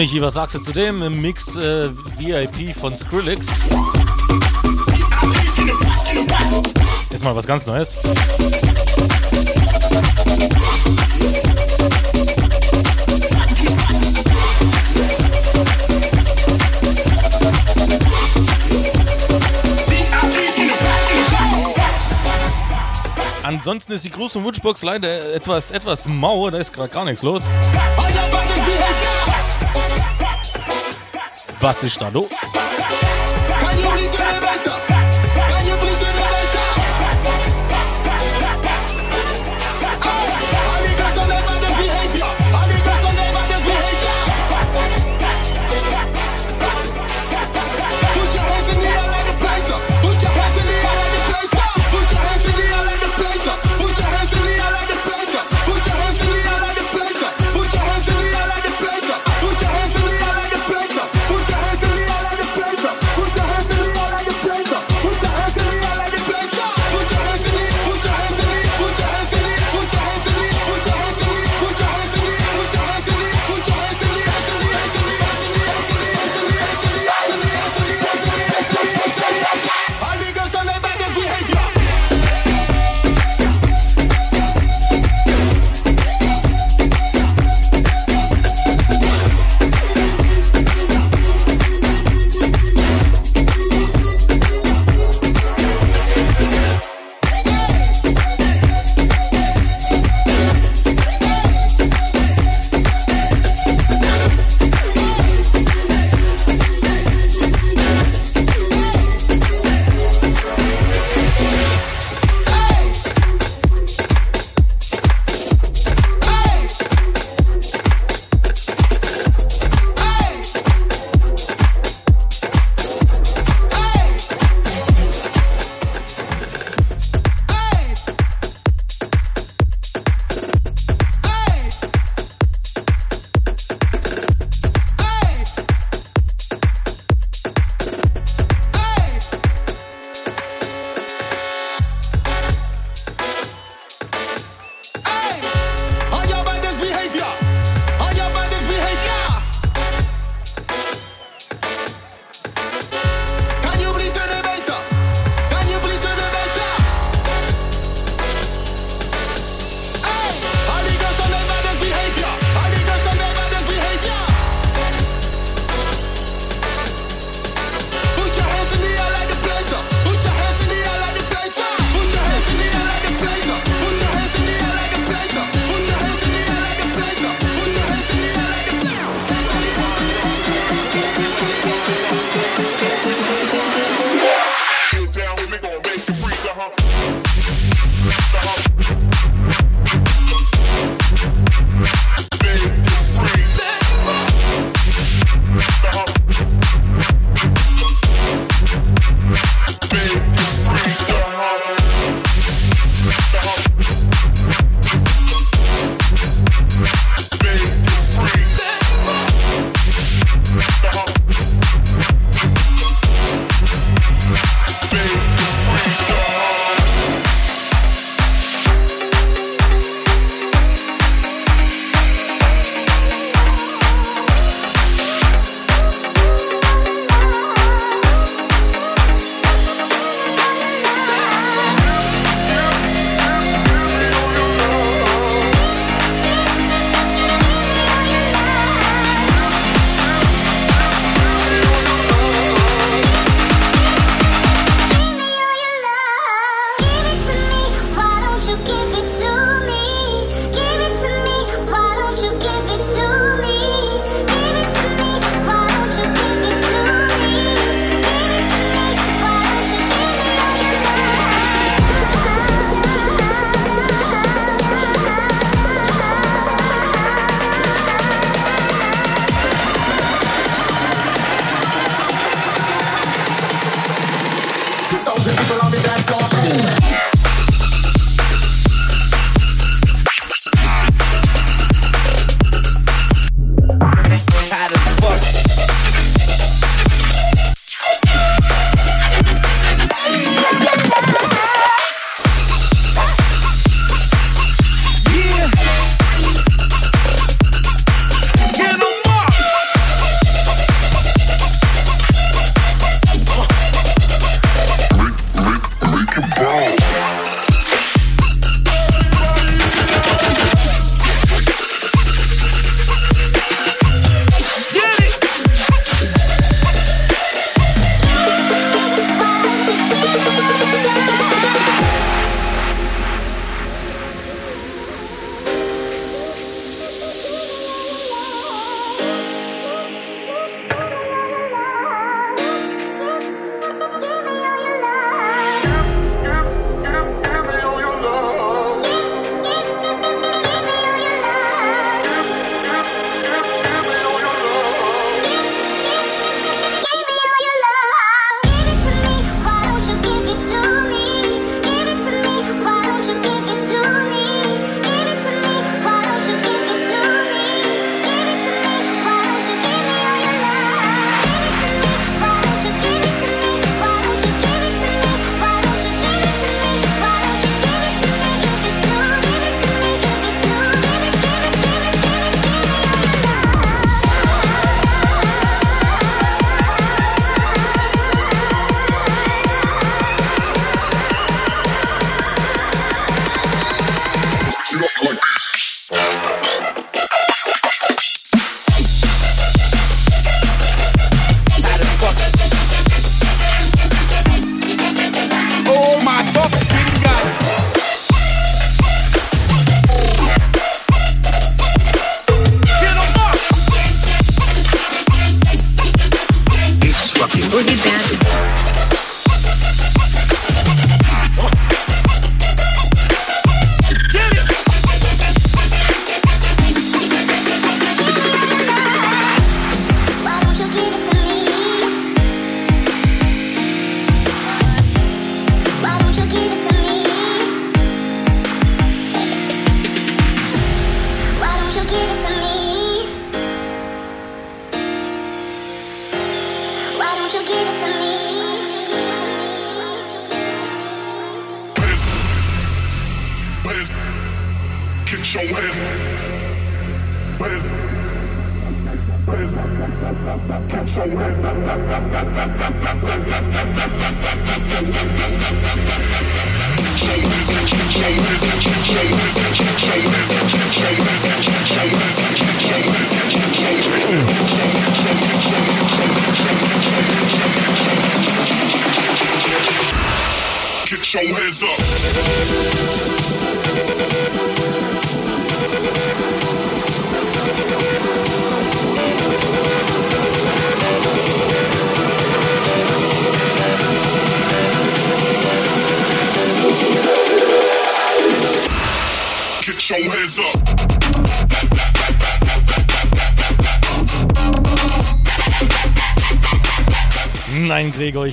Michi, 0.00 0.22
was 0.22 0.32
sagst 0.32 0.54
du 0.54 0.60
zu 0.60 0.72
dem 0.72 1.02
im 1.02 1.20
Mix 1.20 1.56
äh, 1.56 1.90
VIP 2.16 2.74
von 2.74 2.96
Skrillex? 2.96 3.46
Ist 7.10 7.22
mal 7.22 7.36
was 7.36 7.46
ganz 7.46 7.66
Neues. 7.66 7.98
Ansonsten 23.42 23.92
ist 23.92 24.06
die 24.06 24.10
große 24.10 24.42
Wunschbox 24.42 24.82
leider 24.82 25.34
etwas, 25.34 25.70
etwas 25.70 26.08
mau, 26.08 26.48
da 26.48 26.56
ist 26.56 26.72
gerade 26.72 26.88
gar 26.88 27.04
nichts 27.04 27.22
los. 27.22 27.46
Was 31.60 31.82
ist 31.82 32.00
da 32.00 32.08
los? 32.08 32.59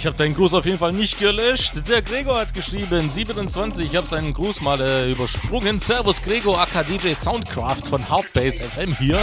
Habe 0.07 0.17
deinen 0.17 0.33
Gruß 0.33 0.53
auf 0.53 0.65
jeden 0.65 0.77
Fall 0.77 0.93
nicht 0.93 1.19
gelöscht. 1.19 1.73
Der 1.87 2.01
Gregor 2.01 2.39
hat 2.39 2.53
geschrieben, 2.53 3.09
27, 3.09 3.91
ich 3.91 3.95
habe 3.95 4.07
seinen 4.07 4.33
Gruß 4.33 4.61
mal 4.61 4.79
äh, 4.79 5.11
übersprungen. 5.11 5.79
Servus 5.79 6.21
Gregor, 6.23 6.59
aka 6.59 6.83
DJ 6.83 7.13
Soundcraft 7.13 7.81
von 7.89 8.09
Halfbase 8.09 8.63
FM 8.63 8.95
hier. 8.97 9.17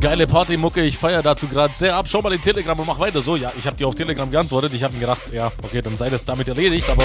Geile 0.00 0.26
Partymucke, 0.26 0.82
ich 0.82 0.98
feiere 0.98 1.22
dazu 1.22 1.46
gerade 1.46 1.72
sehr 1.74 1.94
ab. 1.94 2.06
Schau 2.08 2.20
mal 2.20 2.30
den 2.30 2.42
Telegram 2.42 2.78
und 2.78 2.86
mach 2.86 2.98
weiter 2.98 3.22
so. 3.22 3.36
Ja, 3.36 3.52
ich 3.56 3.66
habe 3.66 3.76
dir 3.76 3.86
auf 3.86 3.94
Telegram 3.94 4.30
geantwortet. 4.30 4.72
Ich 4.74 4.82
habe 4.82 4.94
mir 4.94 5.00
gedacht, 5.00 5.32
ja, 5.32 5.52
okay, 5.62 5.80
dann 5.80 5.96
sei 5.96 6.10
das 6.10 6.24
damit 6.24 6.48
erledigt, 6.48 6.90
aber 6.90 7.04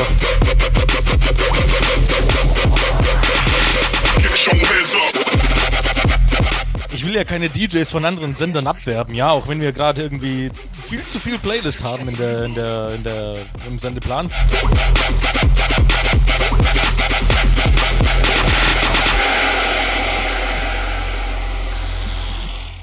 ich 6.93 7.05
will 7.05 7.15
ja 7.15 7.23
keine 7.23 7.49
DJs 7.49 7.89
von 7.89 8.05
anderen 8.05 8.35
Sendern 8.35 8.67
abwerben, 8.67 9.15
ja, 9.15 9.31
auch 9.31 9.47
wenn 9.47 9.61
wir 9.61 9.71
gerade 9.71 10.01
irgendwie 10.01 10.51
viel 10.91 11.05
zu 11.05 11.19
viel 11.19 11.37
Playlist 11.37 11.85
haben 11.85 12.09
in 12.09 12.17
der, 12.17 12.43
in 12.43 12.53
der, 12.53 12.89
in 12.93 13.03
der, 13.03 13.35
im 13.65 13.79
Sendeplan. 13.79 14.29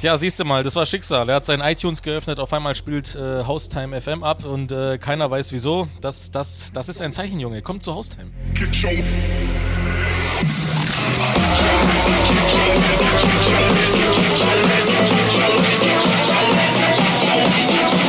Tja, 0.01 0.17
siehst 0.17 0.41
du 0.41 0.47
mal, 0.47 0.63
das 0.63 0.75
war 0.75 0.87
Schicksal. 0.87 1.29
Er 1.29 1.35
hat 1.35 1.45
sein 1.45 1.61
iTunes 1.61 2.01
geöffnet, 2.01 2.41
auf 2.41 2.51
einmal 2.55 2.75
spielt 2.75 3.15
äh, 3.15 3.45
Haustime 3.45 4.01
FM 4.01 4.25
ab 4.25 4.47
und 4.47 4.73
äh, 4.73 4.97
keiner 4.97 5.31
weiß 5.31 5.53
wieso. 5.53 5.87
Das, 6.01 6.31
das, 6.31 6.71
das 6.73 6.89
ist 6.89 7.03
ein 7.03 7.13
Zeichen, 7.13 7.39
Junge. 7.41 7.61
Kommt 7.61 7.83
zu 7.83 7.95
Haustime. 7.95 8.31
I 17.51 18.08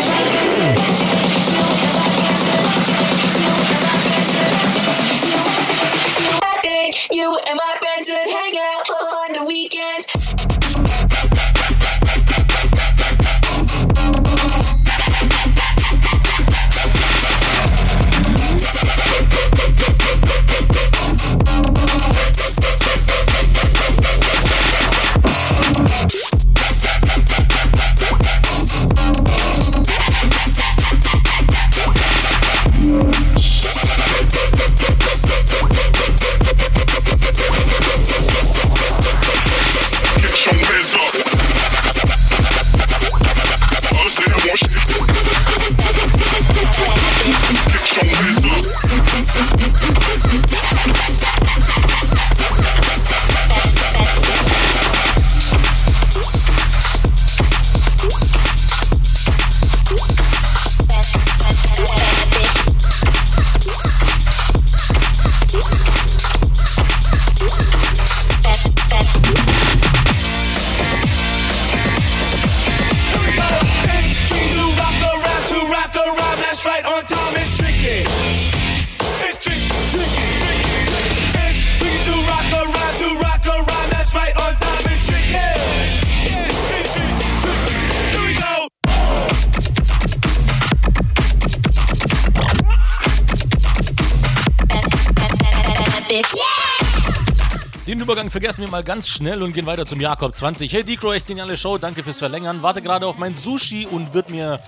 vergessen 98.40 98.62
wir 98.62 98.70
mal 98.70 98.86
ganz 98.86 99.10
schnell 99.10 99.44
und 99.44 99.52
gehen 99.52 99.66
weiter 99.66 99.86
zum 99.86 100.00
Jakob 100.00 100.34
20. 100.34 100.72
Hey 100.72 100.86
Decro, 100.86 101.12
echt 101.12 101.28
geniale 101.28 101.58
Show, 101.58 101.78
danke 101.78 102.04
fürs 102.04 102.20
Verlängern. 102.20 102.62
Warte 102.62 102.82
gerade 102.82 103.06
auf 103.06 103.18
mein 103.18 103.36
Sushi 103.36 103.86
und 103.86 104.14
wird 104.14 104.30
mir 104.30 104.62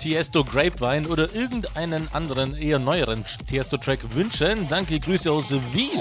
Tiesto 0.00 0.44
Grapevine 0.44 1.08
oder 1.08 1.34
irgendeinen 1.34 2.06
anderen 2.12 2.56
eher 2.56 2.78
neueren 2.78 3.24
Tiesto-Track 3.48 4.14
wünschen. 4.14 4.68
Danke, 4.68 5.00
Grüße 5.00 5.32
aus 5.32 5.50
Wien. 5.72 6.00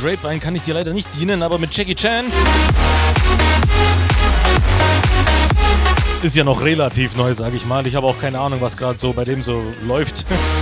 Grapevine 0.00 0.38
kann 0.38 0.54
ich 0.54 0.62
dir 0.62 0.74
leider 0.74 0.92
nicht 0.92 1.08
dienen, 1.18 1.42
aber 1.42 1.58
mit 1.58 1.76
Jackie 1.76 1.94
Chan 1.94 2.26
ist 6.22 6.36
ja 6.36 6.44
noch 6.44 6.62
relativ 6.62 7.16
neu, 7.16 7.34
sage 7.34 7.56
ich 7.56 7.66
mal. 7.66 7.86
Ich 7.86 7.94
habe 7.94 8.06
auch 8.06 8.18
keine 8.20 8.38
Ahnung, 8.40 8.60
was 8.60 8.76
gerade 8.76 8.98
so 8.98 9.12
bei 9.12 9.24
dem 9.24 9.42
so 9.42 9.64
läuft. 9.86 10.24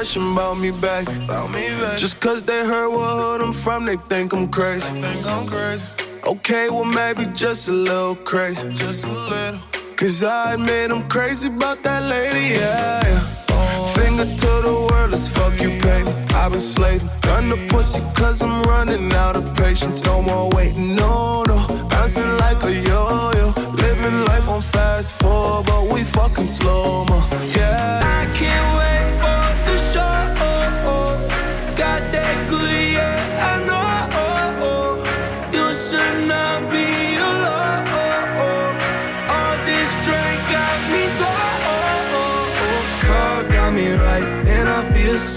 impression 0.00 0.32
about 0.32 0.58
me 0.58 0.70
back. 0.70 1.06
About 1.24 1.50
me 1.50 1.68
back. 1.78 1.98
Just 1.98 2.20
cause 2.20 2.42
they 2.42 2.64
heard 2.64 2.88
what 2.88 3.16
hood 3.20 3.42
I'm 3.42 3.52
from, 3.52 3.84
they 3.84 3.96
think 4.08 4.32
I'm 4.32 4.48
crazy. 4.48 4.90
think 4.92 5.26
I'm 5.26 5.46
crazy. 5.46 5.84
Okay, 6.24 6.70
well 6.70 6.86
maybe 6.86 7.26
just 7.34 7.68
a 7.68 7.72
little 7.72 8.16
crazy. 8.16 8.72
Just 8.72 9.04
a 9.04 9.12
little. 9.12 9.60
Cause 9.96 10.24
I 10.24 10.54
admit 10.54 10.90
I'm 10.90 11.06
crazy 11.10 11.48
about 11.48 11.82
that 11.82 12.02
lady, 12.04 12.54
yeah. 12.54 13.02
yeah. 13.04 13.92
Finger 13.92 14.24
to 14.24 14.52
the 14.66 14.88
world, 14.90 15.10
let's 15.10 15.28
fuck 15.28 15.52
you, 15.60 15.68
baby. 15.68 16.08
I've 16.32 16.52
been 16.52 16.60
slaving. 16.60 17.10
Gun 17.20 17.50
the 17.50 17.58
pussy 17.68 18.00
cause 18.14 18.40
I'm 18.40 18.62
running 18.62 19.12
out 19.12 19.36
of 19.36 19.54
patience. 19.54 20.02
No 20.02 20.22
more 20.22 20.48
waiting, 20.56 20.96
no, 20.96 21.42
no. 21.42 21.58
Bouncing 21.90 22.32
like 22.38 22.62
a 22.64 22.72
yo-yo. 22.72 23.52
Living 23.84 24.24
life 24.24 24.48
on 24.48 24.62
fast 24.62 25.12
forward, 25.20 25.66
but 25.66 25.92
we 25.92 26.04
fucking 26.04 26.46
slow, 26.46 27.04
mo. 27.04 27.18
Yeah. 27.54 27.59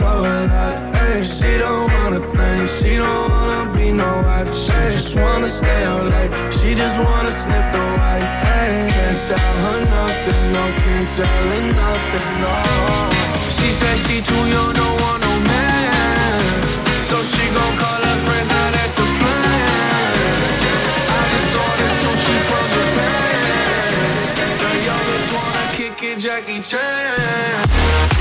Feel 0.03 0.11
so 0.11 0.19
alive. 0.19 0.95
Ay, 0.95 1.21
She 1.21 1.57
don't 1.57 1.91
wanna 1.93 2.19
think, 2.35 2.69
she 2.69 2.97
don't 2.97 3.29
wanna 3.31 3.71
be 3.75 3.91
no 3.91 4.09
wife. 4.25 4.51
She 4.53 4.77
just 4.95 5.15
wanna 5.15 5.49
stay 5.49 5.83
up 5.85 6.03
late, 6.11 6.31
she 6.57 6.75
just 6.75 6.97
wanna 7.03 7.31
sniff 7.31 7.65
the 7.73 7.83
white. 7.99 8.27
Ay, 8.43 8.87
Can't 8.95 9.17
tell 9.27 9.55
her 9.63 9.79
nothing, 9.95 10.43
no, 10.55 10.63
can't 10.83 11.07
tell 11.15 11.43
her 11.51 11.63
nothing, 11.81 12.29
no. 12.43 12.53
She 13.55 13.67
said 13.79 13.97
she 14.05 14.17
too 14.29 14.43
young, 14.55 14.73
don't 14.79 14.95
want 15.03 15.19
no 15.27 15.33
man. 15.49 16.39
So 17.09 17.15
she 17.31 17.43
gon' 17.55 17.75
call 17.81 18.01
her 18.07 18.17
friends, 18.25 18.49
now 18.55 18.67
that's 18.75 18.97
a 19.03 19.07
plan. 19.19 20.11
I 21.15 21.21
just 21.31 21.55
ordered 21.63 21.93
sushi 22.01 22.35
from 22.47 22.65
Japan. 22.73 23.91
The 24.61 24.71
youngest 24.87 25.27
wanna 25.35 25.63
kick 25.77 26.03
it, 26.09 26.17
Jackie 26.19 26.61
Chan. 26.69 28.12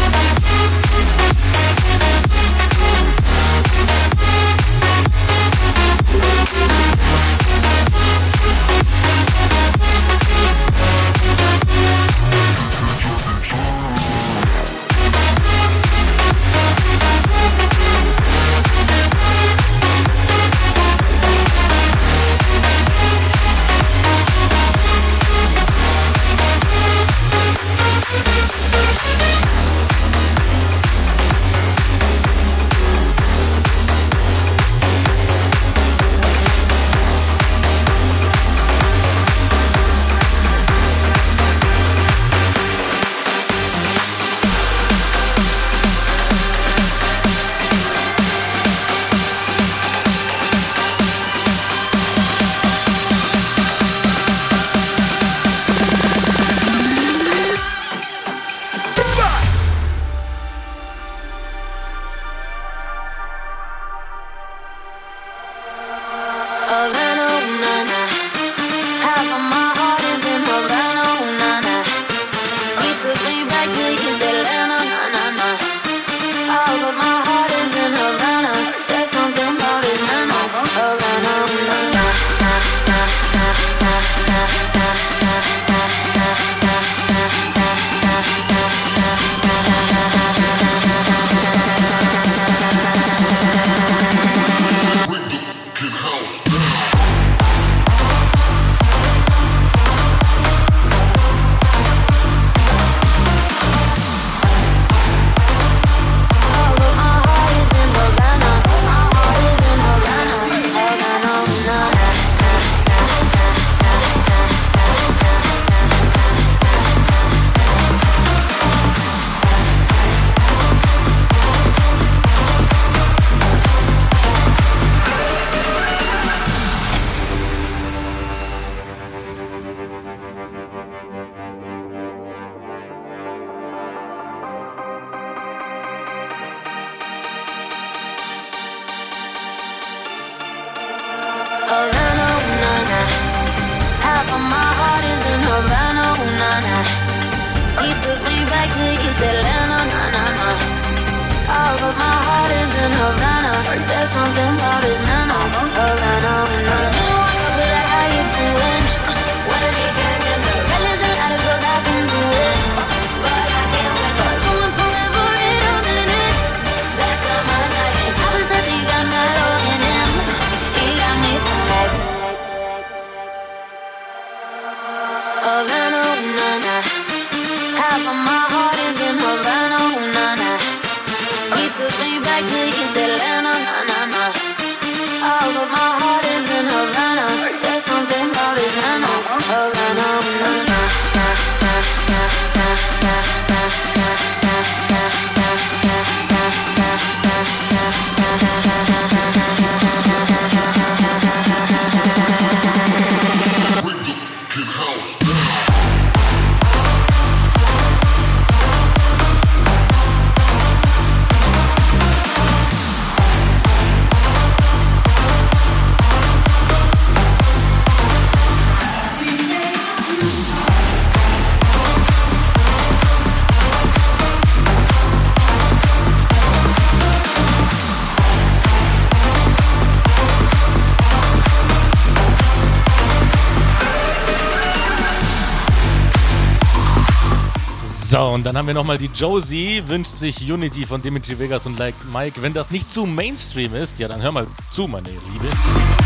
Und 238.42 238.46
dann 238.46 238.56
haben 238.56 238.66
wir 238.66 238.74
nochmal 238.74 238.98
die 238.98 239.08
Josie, 239.14 239.84
wünscht 239.86 240.16
sich 240.16 240.52
Unity 240.52 240.84
von 240.84 241.00
Dimitri 241.00 241.38
Vegas 241.38 241.64
und 241.64 241.78
Like 241.78 241.94
Mike. 242.12 242.42
Wenn 242.42 242.52
das 242.52 242.72
nicht 242.72 242.90
zu 242.90 243.06
Mainstream 243.06 243.72
ist, 243.76 244.00
ja, 244.00 244.08
dann 244.08 244.20
hör 244.20 244.32
mal 244.32 244.48
zu, 244.72 244.88
meine 244.88 245.10
Liebe. 245.10 246.01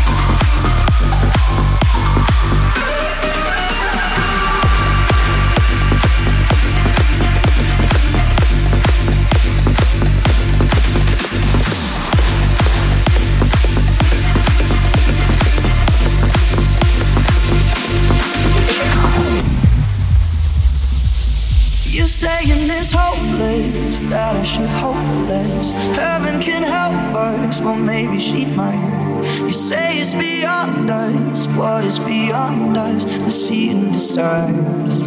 Less. 25.27 25.71
Heaven 25.95 26.41
can 26.41 26.63
help 26.63 27.15
us, 27.15 27.61
well, 27.61 27.75
maybe 27.75 28.19
she 28.19 28.45
might. 28.45 28.97
You 29.39 29.51
say 29.51 29.99
it's 29.99 30.13
beyond 30.13 30.89
us, 30.89 31.47
what 31.47 31.83
is 31.83 31.99
beyond 31.99 32.77
us? 32.77 33.03
The 33.03 33.31
sea 33.31 33.71
and 33.71 33.91
decides. 33.91 35.01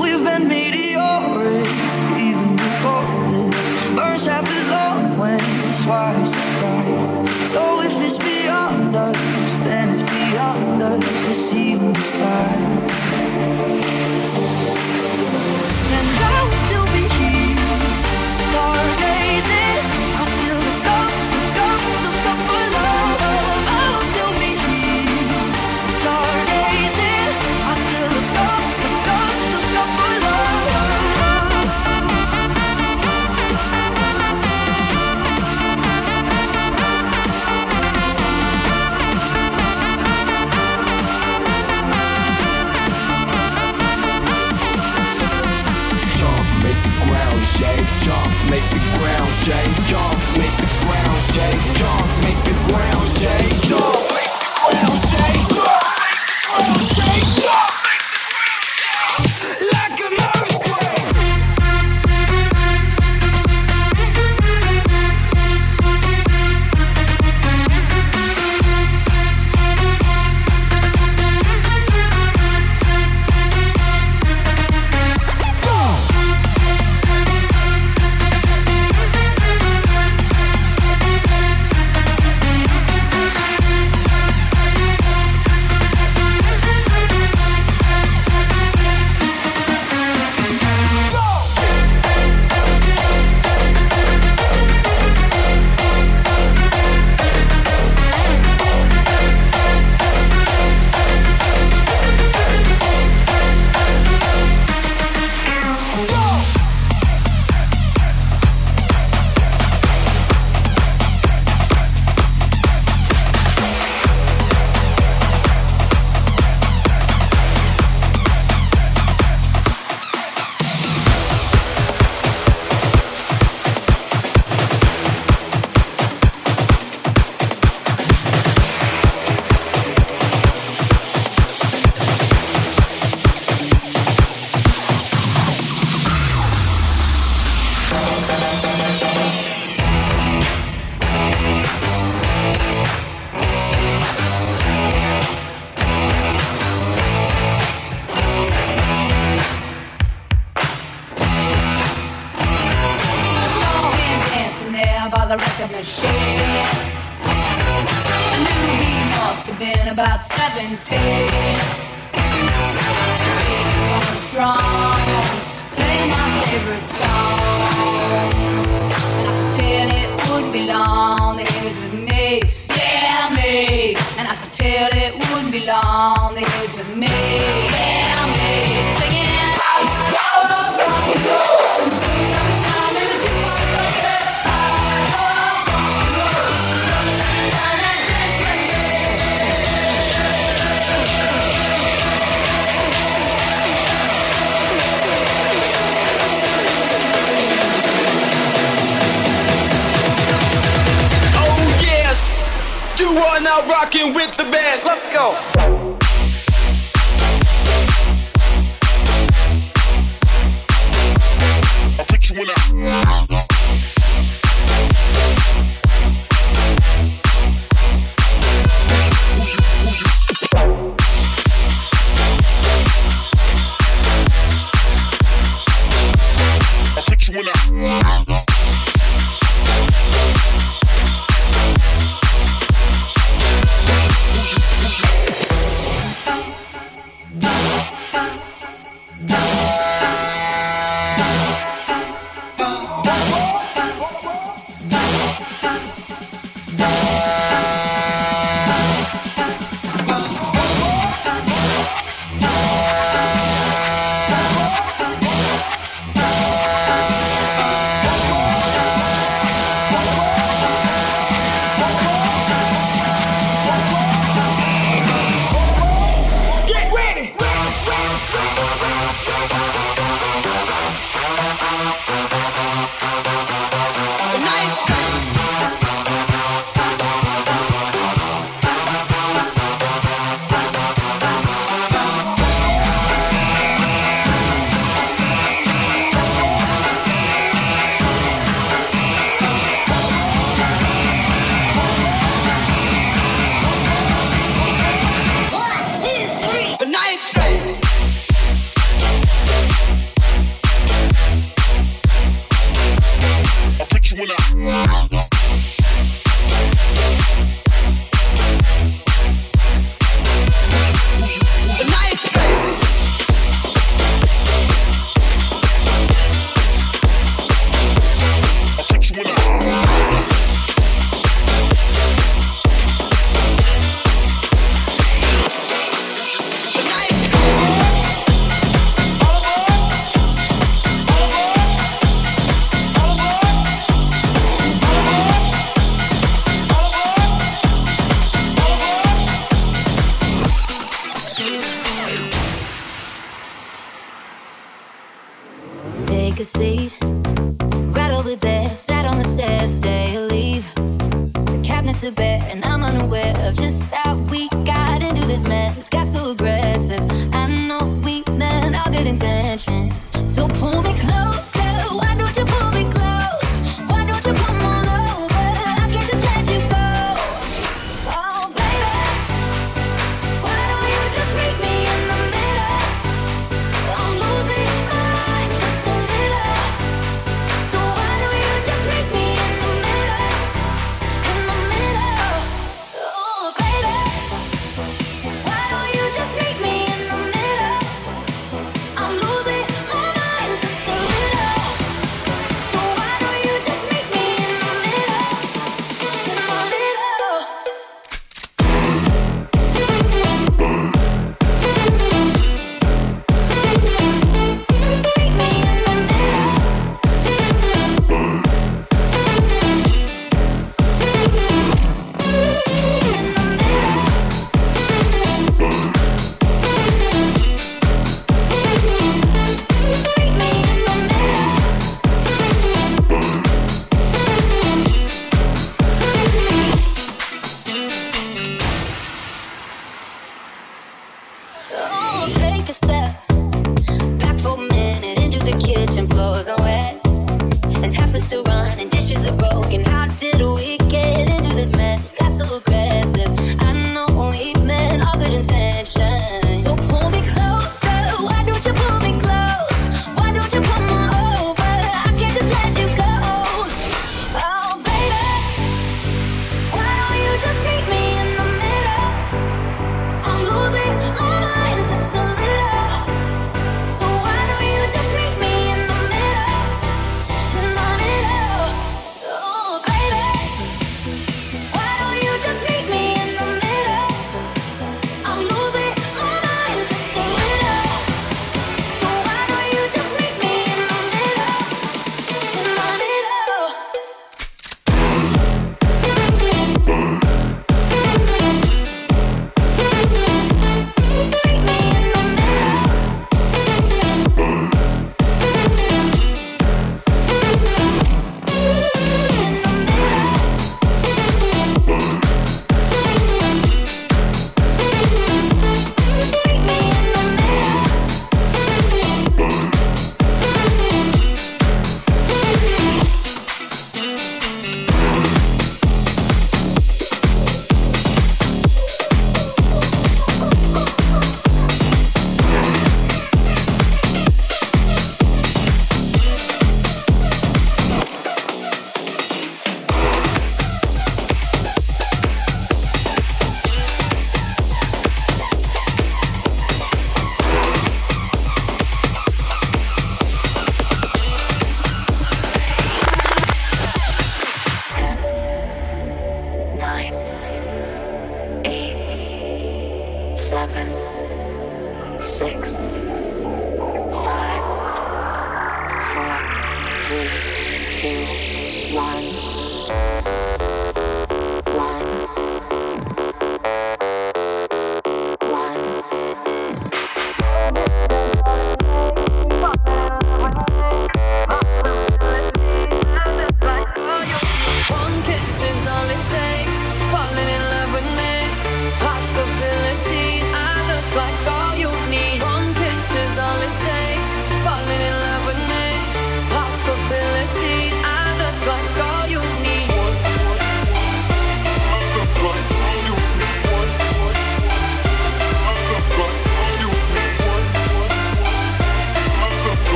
We've 0.00 0.24
been 0.24 0.48
meteoric, 0.48 1.68
even 2.16 2.56
before 2.56 3.06
this. 3.30 3.88
Burns 3.96 4.24
half 4.26 4.48
as 4.48 4.68
long 4.68 5.18
when 5.18 5.40
it's 5.68 5.84
twice 5.84 6.34
as 6.34 6.48
bright. 6.60 7.48
So 7.48 7.82
if 7.82 8.00
it's 8.02 8.18
beyond 8.18 8.96
us, 8.96 9.56
then 9.58 9.90
it's 9.90 10.02
beyond 10.02 10.82
us. 10.82 11.04
The 11.28 11.34
sea 11.34 11.72
and 11.72 11.94
decide. 11.94 13.01
shake, 49.44 49.86
jump, 49.86 50.14
make 50.38 50.56
the 50.56 50.68
ground 50.86 51.18
shake, 51.34 51.74
jump, 51.78 52.06
make 52.22 52.44
the 52.44 52.54
ground 52.72 53.18
shake, 53.18 53.62
jump. 53.62 54.01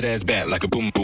that 0.00 0.06
ass 0.06 0.22
back 0.24 0.48
like 0.48 0.64
a 0.64 0.68
boom. 0.68 0.95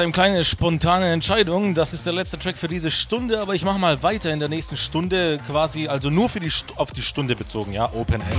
Einem 0.00 0.12
kleine 0.12 0.44
spontane 0.44 1.12
Entscheidung. 1.12 1.74
Das 1.74 1.92
ist 1.92 2.06
der 2.06 2.12
letzte 2.12 2.38
Track 2.38 2.56
für 2.56 2.68
diese 2.68 2.90
Stunde, 2.90 3.40
aber 3.40 3.54
ich 3.54 3.64
mache 3.64 3.78
mal 3.78 4.02
weiter 4.02 4.30
in 4.30 4.40
der 4.40 4.48
nächsten 4.48 4.76
Stunde 4.76 5.38
quasi, 5.46 5.88
also 5.88 6.10
nur 6.10 6.28
für 6.28 6.40
die 6.40 6.50
auf 6.76 6.92
die 6.92 7.02
Stunde 7.02 7.36
bezogen, 7.36 7.72
ja, 7.72 7.90
Open 7.92 8.20
End. 8.20 8.34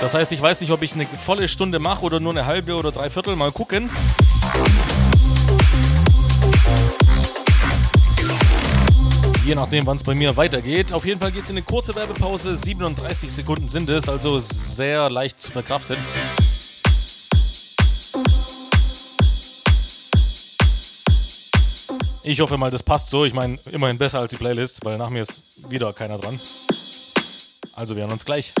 Das 0.00 0.14
heißt, 0.14 0.32
ich 0.32 0.42
weiß 0.42 0.60
nicht, 0.60 0.70
ob 0.70 0.82
ich 0.82 0.94
eine 0.94 1.06
volle 1.06 1.48
Stunde 1.48 1.78
mache 1.78 2.04
oder 2.04 2.18
nur 2.20 2.32
eine 2.32 2.46
halbe 2.46 2.74
oder 2.74 2.92
dreiviertel. 2.92 3.36
Mal 3.36 3.52
gucken. 3.52 3.88
Je 9.44 9.54
nachdem, 9.54 9.86
wann 9.86 9.96
es 9.96 10.04
bei 10.04 10.14
mir 10.14 10.36
weitergeht. 10.36 10.92
Auf 10.92 11.06
jeden 11.06 11.20
Fall 11.20 11.32
geht 11.32 11.44
es 11.44 11.50
in 11.50 11.56
eine 11.56 11.62
kurze 11.62 11.94
Werbepause. 11.94 12.56
37 12.56 13.32
Sekunden 13.32 13.68
sind 13.68 13.88
es, 13.88 14.08
also 14.08 14.40
sehr 14.40 15.08
leicht 15.08 15.40
zu 15.40 15.50
verkraften. 15.50 15.96
Ich 22.30 22.40
hoffe 22.40 22.58
mal, 22.58 22.70
das 22.70 22.82
passt 22.82 23.08
so. 23.08 23.24
Ich 23.24 23.32
meine, 23.32 23.58
immerhin 23.72 23.96
besser 23.96 24.20
als 24.20 24.28
die 24.28 24.36
Playlist, 24.36 24.84
weil 24.84 24.98
nach 24.98 25.08
mir 25.08 25.22
ist 25.22 25.70
wieder 25.70 25.94
keiner 25.94 26.18
dran. 26.18 26.38
Also 27.72 27.96
wir 27.96 28.02
hören 28.02 28.12
uns 28.12 28.26
gleich. 28.26 28.52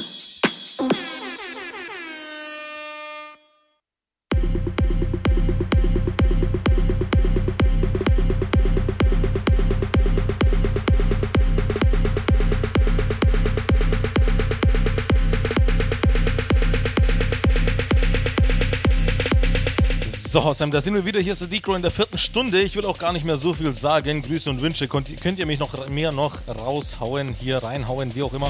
So, 20.38 20.44
Hossam, 20.44 20.70
da 20.70 20.80
sind 20.80 20.94
wir 20.94 21.04
wieder. 21.04 21.18
Hier 21.18 21.32
ist 21.32 21.40
der 21.40 21.48
Decro 21.48 21.74
in 21.74 21.82
der 21.82 21.90
vierten 21.90 22.16
Stunde. 22.16 22.60
Ich 22.60 22.76
will 22.76 22.86
auch 22.86 22.98
gar 22.98 23.12
nicht 23.12 23.24
mehr 23.24 23.36
so 23.36 23.54
viel 23.54 23.74
sagen. 23.74 24.22
Grüße 24.22 24.48
und 24.48 24.62
Wünsche. 24.62 24.86
Könnt, 24.86 25.20
könnt 25.20 25.40
ihr 25.40 25.46
mich 25.46 25.58
noch 25.58 25.88
mehr 25.88 26.12
noch 26.12 26.36
raushauen, 26.46 27.34
hier 27.34 27.60
reinhauen, 27.60 28.14
wie 28.14 28.22
auch 28.22 28.32
immer. 28.32 28.48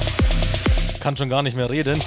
Kann 1.00 1.16
schon 1.16 1.30
gar 1.30 1.42
nicht 1.42 1.56
mehr 1.56 1.70
reden. 1.70 1.98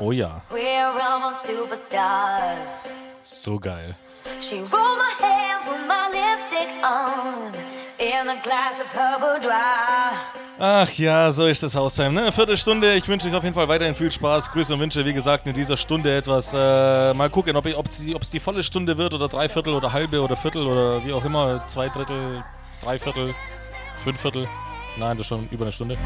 Oh 0.00 0.10
ja. 0.10 0.42
So 3.22 3.60
geil. 3.60 3.94
She 4.40 4.56
rolled 4.56 4.72
my 4.72 5.24
hair, 5.24 5.60
put 5.64 5.86
my 5.86 6.08
lipstick 6.10 6.68
on 6.82 7.81
in 7.98 8.28
a 8.28 8.36
glass 8.42 8.80
of 8.80 8.92
her 8.94 9.18
boudoir. 9.18 10.12
Ach 10.58 10.90
ja, 10.92 11.32
so 11.32 11.46
ist 11.46 11.62
das 11.62 11.74
Haustime. 11.74 12.12
Ne? 12.12 12.30
Viertelstunde. 12.30 12.94
Ich 12.94 13.08
wünsche 13.08 13.28
euch 13.28 13.34
auf 13.34 13.42
jeden 13.42 13.54
Fall 13.54 13.68
weiterhin 13.68 13.94
viel 13.94 14.12
Spaß. 14.12 14.50
Grüße 14.52 14.74
und 14.74 14.80
Wünsche, 14.80 15.04
wie 15.04 15.12
gesagt, 15.12 15.46
in 15.46 15.54
dieser 15.54 15.76
Stunde 15.76 16.16
etwas. 16.16 16.52
Äh, 16.54 17.14
mal 17.14 17.30
gucken, 17.30 17.56
ob 17.56 17.66
es 17.66 18.30
die 18.30 18.40
volle 18.40 18.62
Stunde 18.62 18.96
wird 18.96 19.14
oder 19.14 19.28
drei 19.28 19.48
Viertel 19.48 19.74
oder 19.74 19.92
halbe 19.92 20.20
oder 20.20 20.36
Viertel 20.36 20.66
oder 20.66 21.04
wie 21.04 21.12
auch 21.12 21.24
immer. 21.24 21.66
Zwei 21.66 21.88
Drittel, 21.88 22.44
drei 22.82 22.98
Viertel, 22.98 23.34
fünf 24.04 24.20
Viertel. 24.20 24.48
Nein, 24.96 25.16
das 25.16 25.24
ist 25.24 25.28
schon 25.28 25.48
über 25.50 25.64
eine 25.64 25.72
Stunde. 25.72 25.96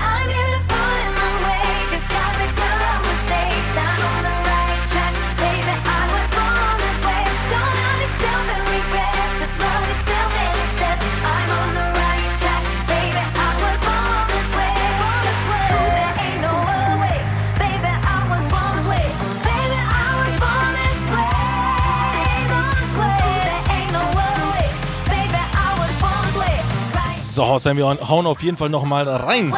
So, 27.37 27.47
Hausheim, 27.47 27.77
wir 27.77 27.85
hauen 27.85 28.27
auf 28.27 28.43
jeden 28.43 28.57
Fall 28.57 28.71
nochmal 28.71 29.07
rein. 29.07 29.53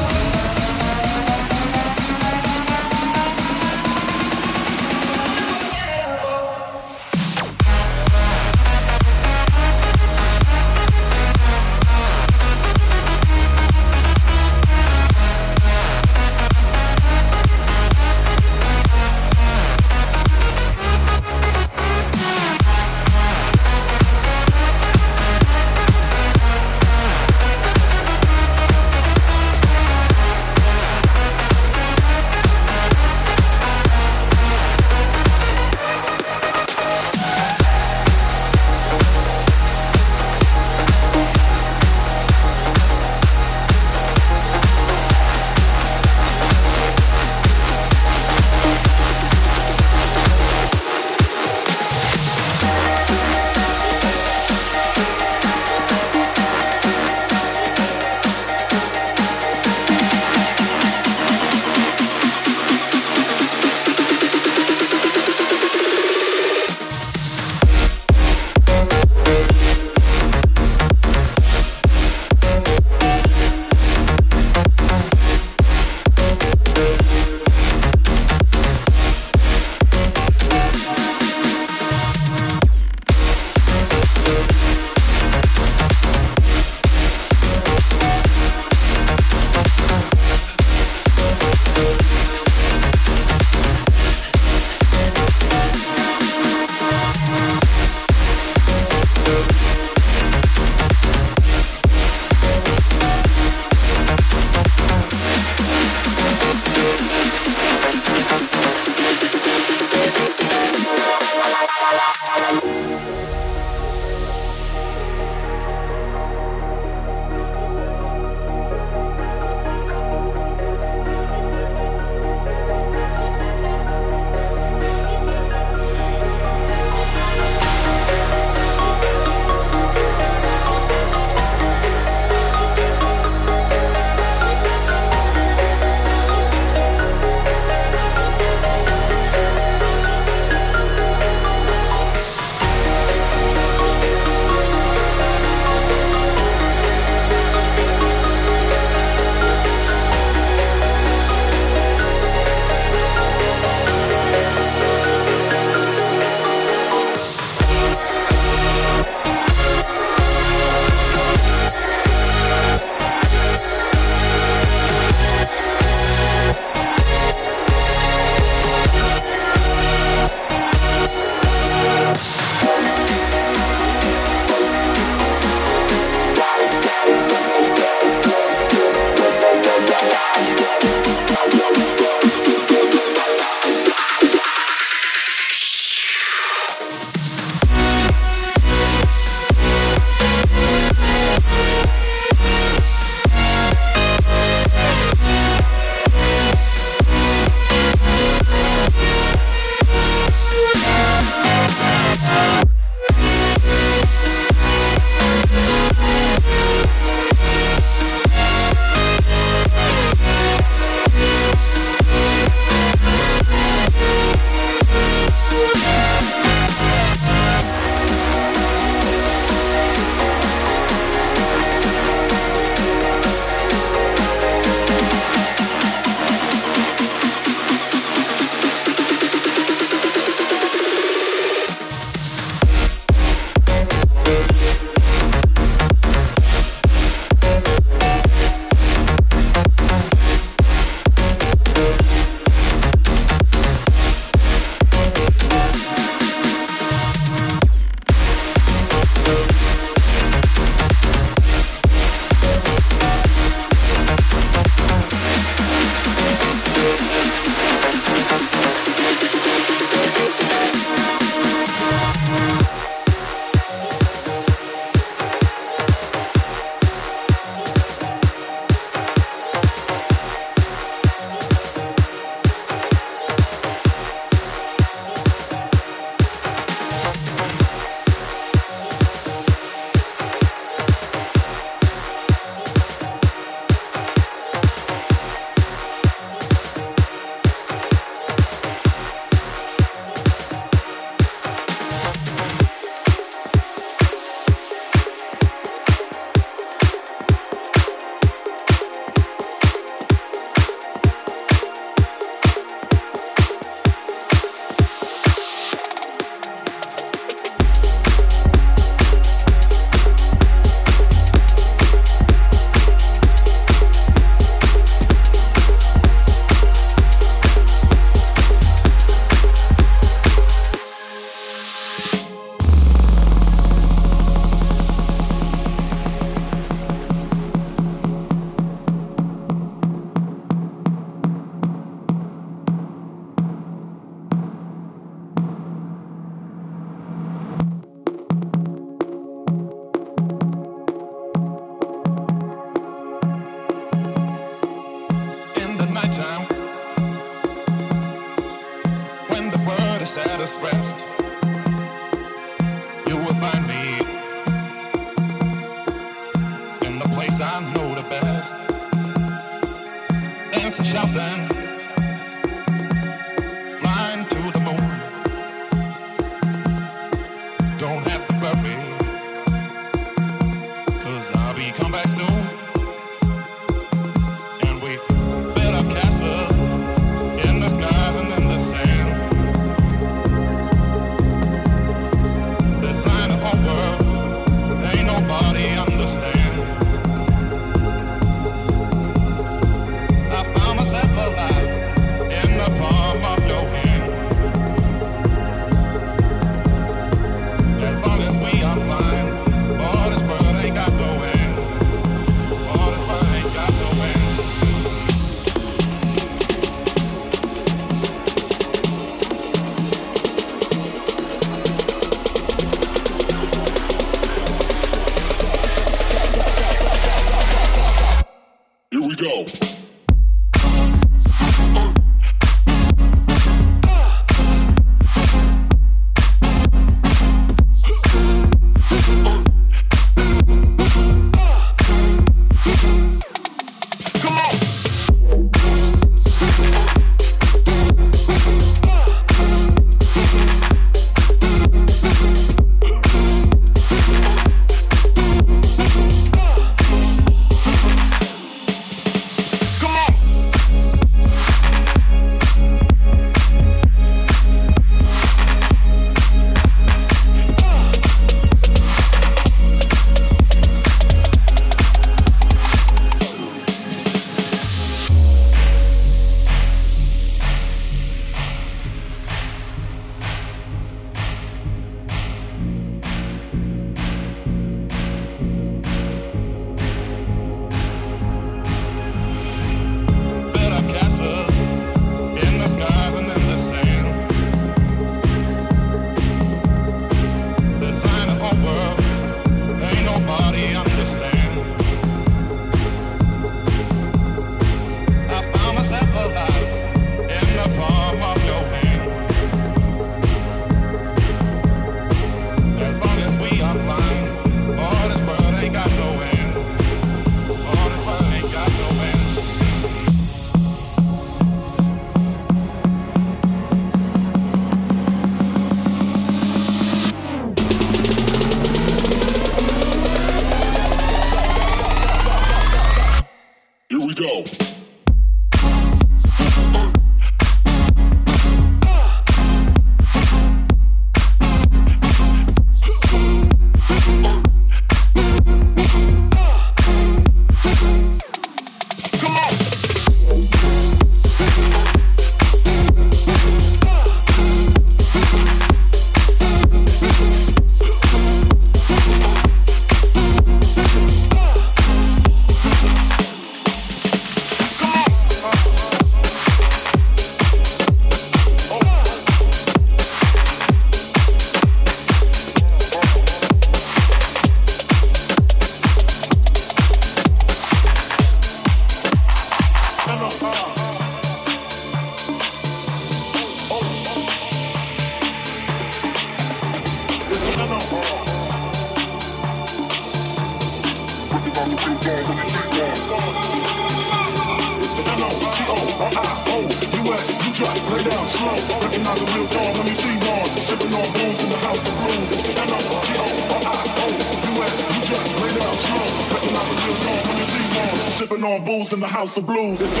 House 599.21 599.37
of 599.37 599.45
blues. 599.45 600.00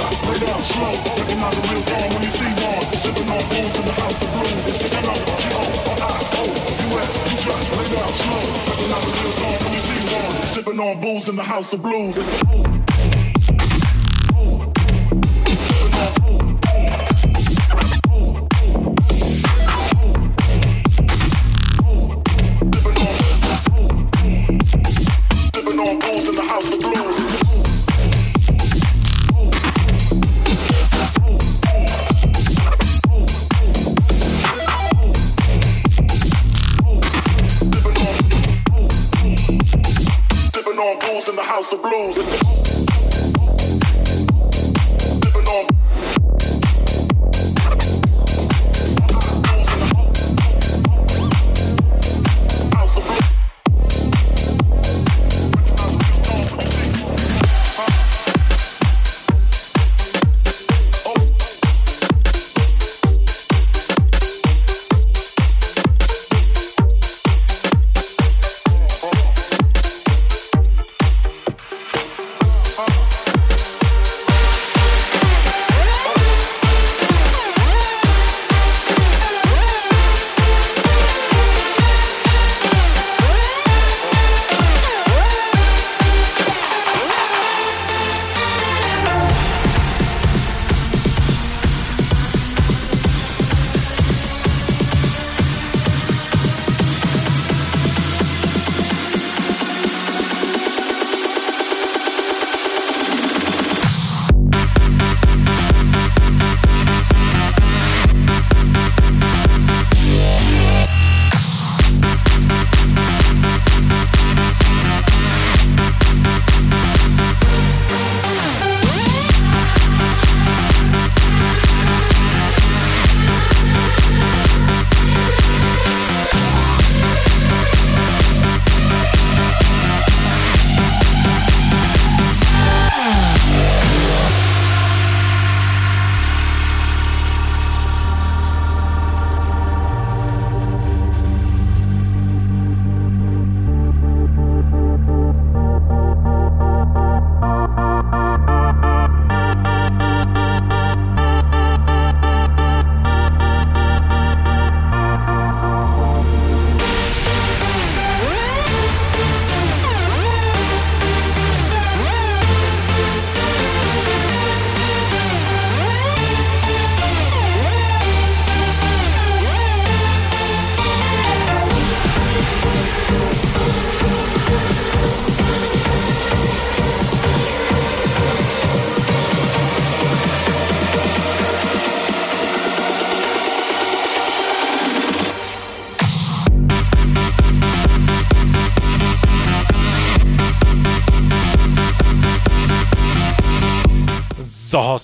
Down 0.00 0.62
slow. 0.62 0.92
Recognize 1.18 1.58
real 1.70 1.82
dawn 1.82 2.08
when 2.14 2.22
you 2.22 2.30
see 2.30 2.52
one. 2.62 2.84
Sipping 2.94 3.28
on 3.30 3.42
booze 3.50 3.76
in 3.78 3.84
the 3.86 3.92
house 3.92 4.18
of 4.22 4.30
blues. 4.34 4.66
It's 4.66 4.78
the 4.78 4.88
lay 7.76 7.88
down 7.96 8.12
slow. 8.20 8.44
Recognize 8.68 9.08
real 9.18 9.34
dawn 9.38 9.58
when 9.64 9.72
you 9.74 9.82
see 9.88 10.02
one. 10.14 10.32
Sipping 10.54 10.80
on 10.80 11.00
booze 11.00 11.28
in 11.28 11.36
the 11.36 11.42
house 11.42 11.72
of 11.72 11.82
blues. 11.82 12.16
It's 12.16 12.40
the 12.40 12.87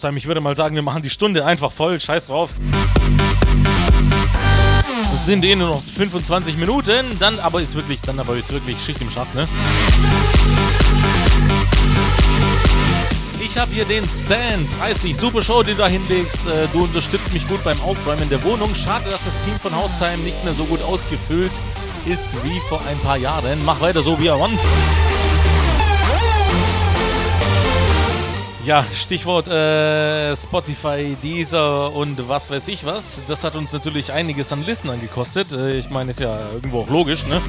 Hausheim, 0.05 0.19
ich 0.19 0.27
würde 0.27 0.43
mal 0.43 0.55
sagen, 0.55 0.75
wir 0.75 0.83
machen 0.83 1.01
die 1.01 1.09
Stunde 1.09 1.47
einfach 1.47 1.73
voll. 1.73 1.99
Scheiß 1.99 2.27
drauf. 2.27 2.51
Es 5.15 5.25
sind 5.25 5.43
eh 5.47 5.57
nur 5.57 5.69
noch 5.69 5.83
25 5.83 6.59
Minuten, 6.59 7.07
dann 7.19 7.39
aber 7.41 7.63
ist 7.63 7.75
wirklich, 7.75 8.03
dann 8.03 8.21
aber 8.21 8.37
ist 8.37 8.53
wirklich 8.53 8.77
Schicht 8.85 9.01
im 9.01 9.11
Schacht, 9.11 9.35
ne? 9.35 9.49
Ich 13.43 13.57
habe 13.57 13.73
hier 13.73 13.87
den 13.87 14.05
Stand 14.07 14.69
30, 14.81 15.17
super 15.17 15.41
Show, 15.41 15.63
die 15.63 15.71
du 15.71 15.79
da 15.79 15.87
hinlegst. 15.87 16.47
Äh, 16.49 16.69
Du 16.73 16.85
unterstützt 16.85 17.33
mich 17.33 17.49
gut 17.49 17.65
beim 17.65 17.81
Aufräumen 17.81 18.29
der 18.29 18.43
Wohnung. 18.45 18.75
Schade, 18.75 19.07
dass 19.09 19.25
das 19.25 19.41
Team 19.45 19.59
von 19.63 19.75
Haustime 19.75 20.23
nicht 20.23 20.45
mehr 20.45 20.53
so 20.53 20.65
gut 20.65 20.83
ausgefüllt 20.83 21.53
ist 22.05 22.29
wie 22.45 22.61
vor 22.69 22.83
ein 22.91 22.99
paar 22.99 23.17
Jahren. 23.17 23.65
Mach 23.65 23.81
weiter 23.81 24.03
so 24.03 24.21
wie 24.21 24.27
er 24.27 24.39
want. 24.39 24.59
Ja, 28.65 28.83
Stichwort 28.95 29.47
äh, 29.47 30.35
Spotify, 30.35 31.15
Deezer 31.23 31.95
und 31.95 32.29
was 32.31 32.51
weiß 32.51 32.69
ich 32.69 32.87
was. 32.87 33.21
Das 33.29 33.45
hat 33.45 33.57
uns 33.57 33.75
natürlich 33.75 34.11
einiges 34.11 34.53
an 34.53 34.65
Listenern 34.65 34.99
gekostet. 35.03 35.53
Äh, 35.53 35.77
ich 35.77 35.91
meine, 35.91 36.13
ist 36.13 36.21
ja 36.21 36.35
irgendwo 36.55 36.81
auch 36.81 36.89
logisch, 36.89 37.27
ne? 37.27 37.43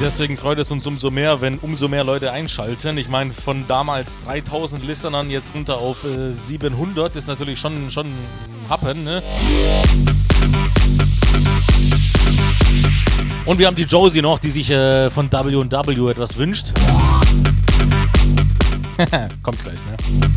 Deswegen 0.00 0.38
freut 0.38 0.58
es 0.58 0.70
uns 0.70 0.86
umso 0.86 1.10
mehr, 1.10 1.42
wenn 1.42 1.58
umso 1.58 1.88
mehr 1.88 2.02
Leute 2.02 2.32
einschalten. 2.32 2.96
Ich 2.96 3.10
meine, 3.10 3.34
von 3.34 3.66
damals 3.68 4.18
3000 4.24 4.82
Listenern 4.82 5.28
jetzt 5.28 5.54
runter 5.54 5.76
auf 5.76 6.02
äh, 6.04 6.32
700 6.32 7.14
ist 7.16 7.28
natürlich 7.28 7.60
schon, 7.60 7.90
schon 7.90 8.06
Happen, 8.70 9.04
ne? 9.04 9.22
Und 13.44 13.58
wir 13.58 13.66
haben 13.66 13.76
die 13.76 13.82
Josie 13.82 14.22
noch, 14.22 14.38
die 14.38 14.50
sich 14.50 14.70
äh, 14.70 15.10
von 15.10 15.30
W&W 15.30 16.10
etwas 16.10 16.38
wünscht. 16.38 16.72
Kommt 19.42 19.62
gleich, 19.62 19.80
ne? 19.86 20.30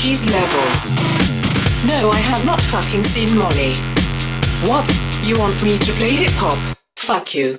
She's 0.00 0.24
levels. 0.32 0.94
No, 1.84 2.08
I 2.08 2.20
have 2.20 2.42
not 2.46 2.58
fucking 2.58 3.02
seen 3.02 3.36
Molly. 3.36 3.74
What? 4.66 4.88
You 5.22 5.38
want 5.38 5.62
me 5.62 5.76
to 5.76 5.92
play 5.92 6.12
hip 6.12 6.32
hop? 6.36 6.78
Fuck 6.96 7.34
you. 7.34 7.58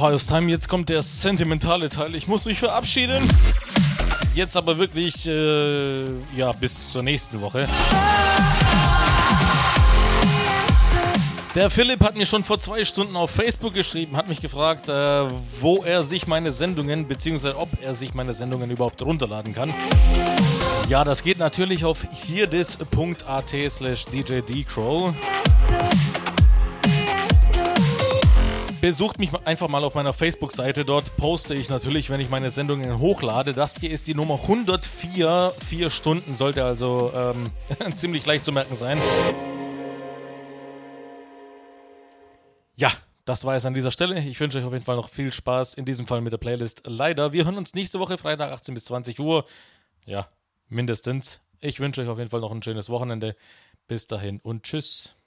House 0.00 0.26
Time, 0.26 0.50
jetzt 0.50 0.68
kommt 0.68 0.88
der 0.88 1.02
sentimentale 1.02 1.88
Teil. 1.88 2.14
Ich 2.14 2.28
muss 2.28 2.44
mich 2.44 2.58
verabschieden. 2.58 3.22
Jetzt 4.34 4.56
aber 4.56 4.78
wirklich, 4.78 5.26
äh, 5.26 6.04
ja, 6.36 6.52
bis 6.52 6.88
zur 6.88 7.02
nächsten 7.02 7.40
Woche. 7.40 7.66
Der 11.54 11.70
Philipp 11.70 12.04
hat 12.04 12.14
mir 12.14 12.26
schon 12.26 12.44
vor 12.44 12.58
zwei 12.58 12.84
Stunden 12.84 13.16
auf 13.16 13.30
Facebook 13.30 13.74
geschrieben, 13.74 14.16
hat 14.16 14.28
mich 14.28 14.40
gefragt, 14.40 14.88
äh, 14.88 15.24
wo 15.60 15.82
er 15.84 16.04
sich 16.04 16.26
meine 16.26 16.52
Sendungen, 16.52 17.08
beziehungsweise 17.08 17.56
ob 17.56 17.68
er 17.82 17.94
sich 17.94 18.14
meine 18.14 18.34
Sendungen 18.34 18.70
überhaupt 18.70 19.02
runterladen 19.02 19.54
kann. 19.54 19.74
Ja, 20.88 21.04
das 21.04 21.22
geht 21.22 21.38
natürlich 21.38 21.84
auf 21.84 21.98
hierdis.at 22.12 23.54
slash 23.70 24.04
djdcrow. 24.04 25.12
Besucht 28.80 29.18
mich 29.18 29.30
einfach 29.44 29.66
mal 29.66 29.82
auf 29.82 29.94
meiner 29.94 30.12
Facebook-Seite. 30.12 30.84
Dort 30.84 31.16
poste 31.16 31.52
ich 31.52 31.68
natürlich, 31.68 32.10
wenn 32.10 32.20
ich 32.20 32.30
meine 32.30 32.52
Sendungen 32.52 33.00
hochlade. 33.00 33.52
Das 33.52 33.80
hier 33.80 33.90
ist 33.90 34.06
die 34.06 34.14
Nummer 34.14 34.34
104. 34.42 35.52
Vier 35.68 35.90
Stunden 35.90 36.36
sollte 36.36 36.64
also 36.64 37.12
ähm, 37.12 37.50
ziemlich 37.96 38.24
leicht 38.24 38.44
zu 38.44 38.52
merken 38.52 38.76
sein. 38.76 38.98
Ja, 42.76 42.92
das 43.24 43.44
war 43.44 43.56
es 43.56 43.66
an 43.66 43.74
dieser 43.74 43.90
Stelle. 43.90 44.20
Ich 44.20 44.38
wünsche 44.38 44.58
euch 44.58 44.64
auf 44.64 44.72
jeden 44.72 44.84
Fall 44.84 44.96
noch 44.96 45.08
viel 45.08 45.32
Spaß, 45.32 45.74
in 45.74 45.84
diesem 45.84 46.06
Fall 46.06 46.20
mit 46.20 46.32
der 46.32 46.38
Playlist. 46.38 46.82
Leider, 46.84 47.32
wir 47.32 47.46
hören 47.46 47.58
uns 47.58 47.74
nächste 47.74 47.98
Woche 47.98 48.16
Freitag 48.16 48.52
18 48.52 48.74
bis 48.74 48.84
20 48.84 49.18
Uhr. 49.18 49.44
Ja, 50.06 50.28
mindestens. 50.68 51.40
Ich 51.58 51.80
wünsche 51.80 52.02
euch 52.02 52.08
auf 52.08 52.18
jeden 52.18 52.30
Fall 52.30 52.40
noch 52.40 52.52
ein 52.52 52.62
schönes 52.62 52.88
Wochenende. 52.90 53.34
Bis 53.88 54.06
dahin 54.06 54.38
und 54.38 54.62
tschüss. 54.62 55.17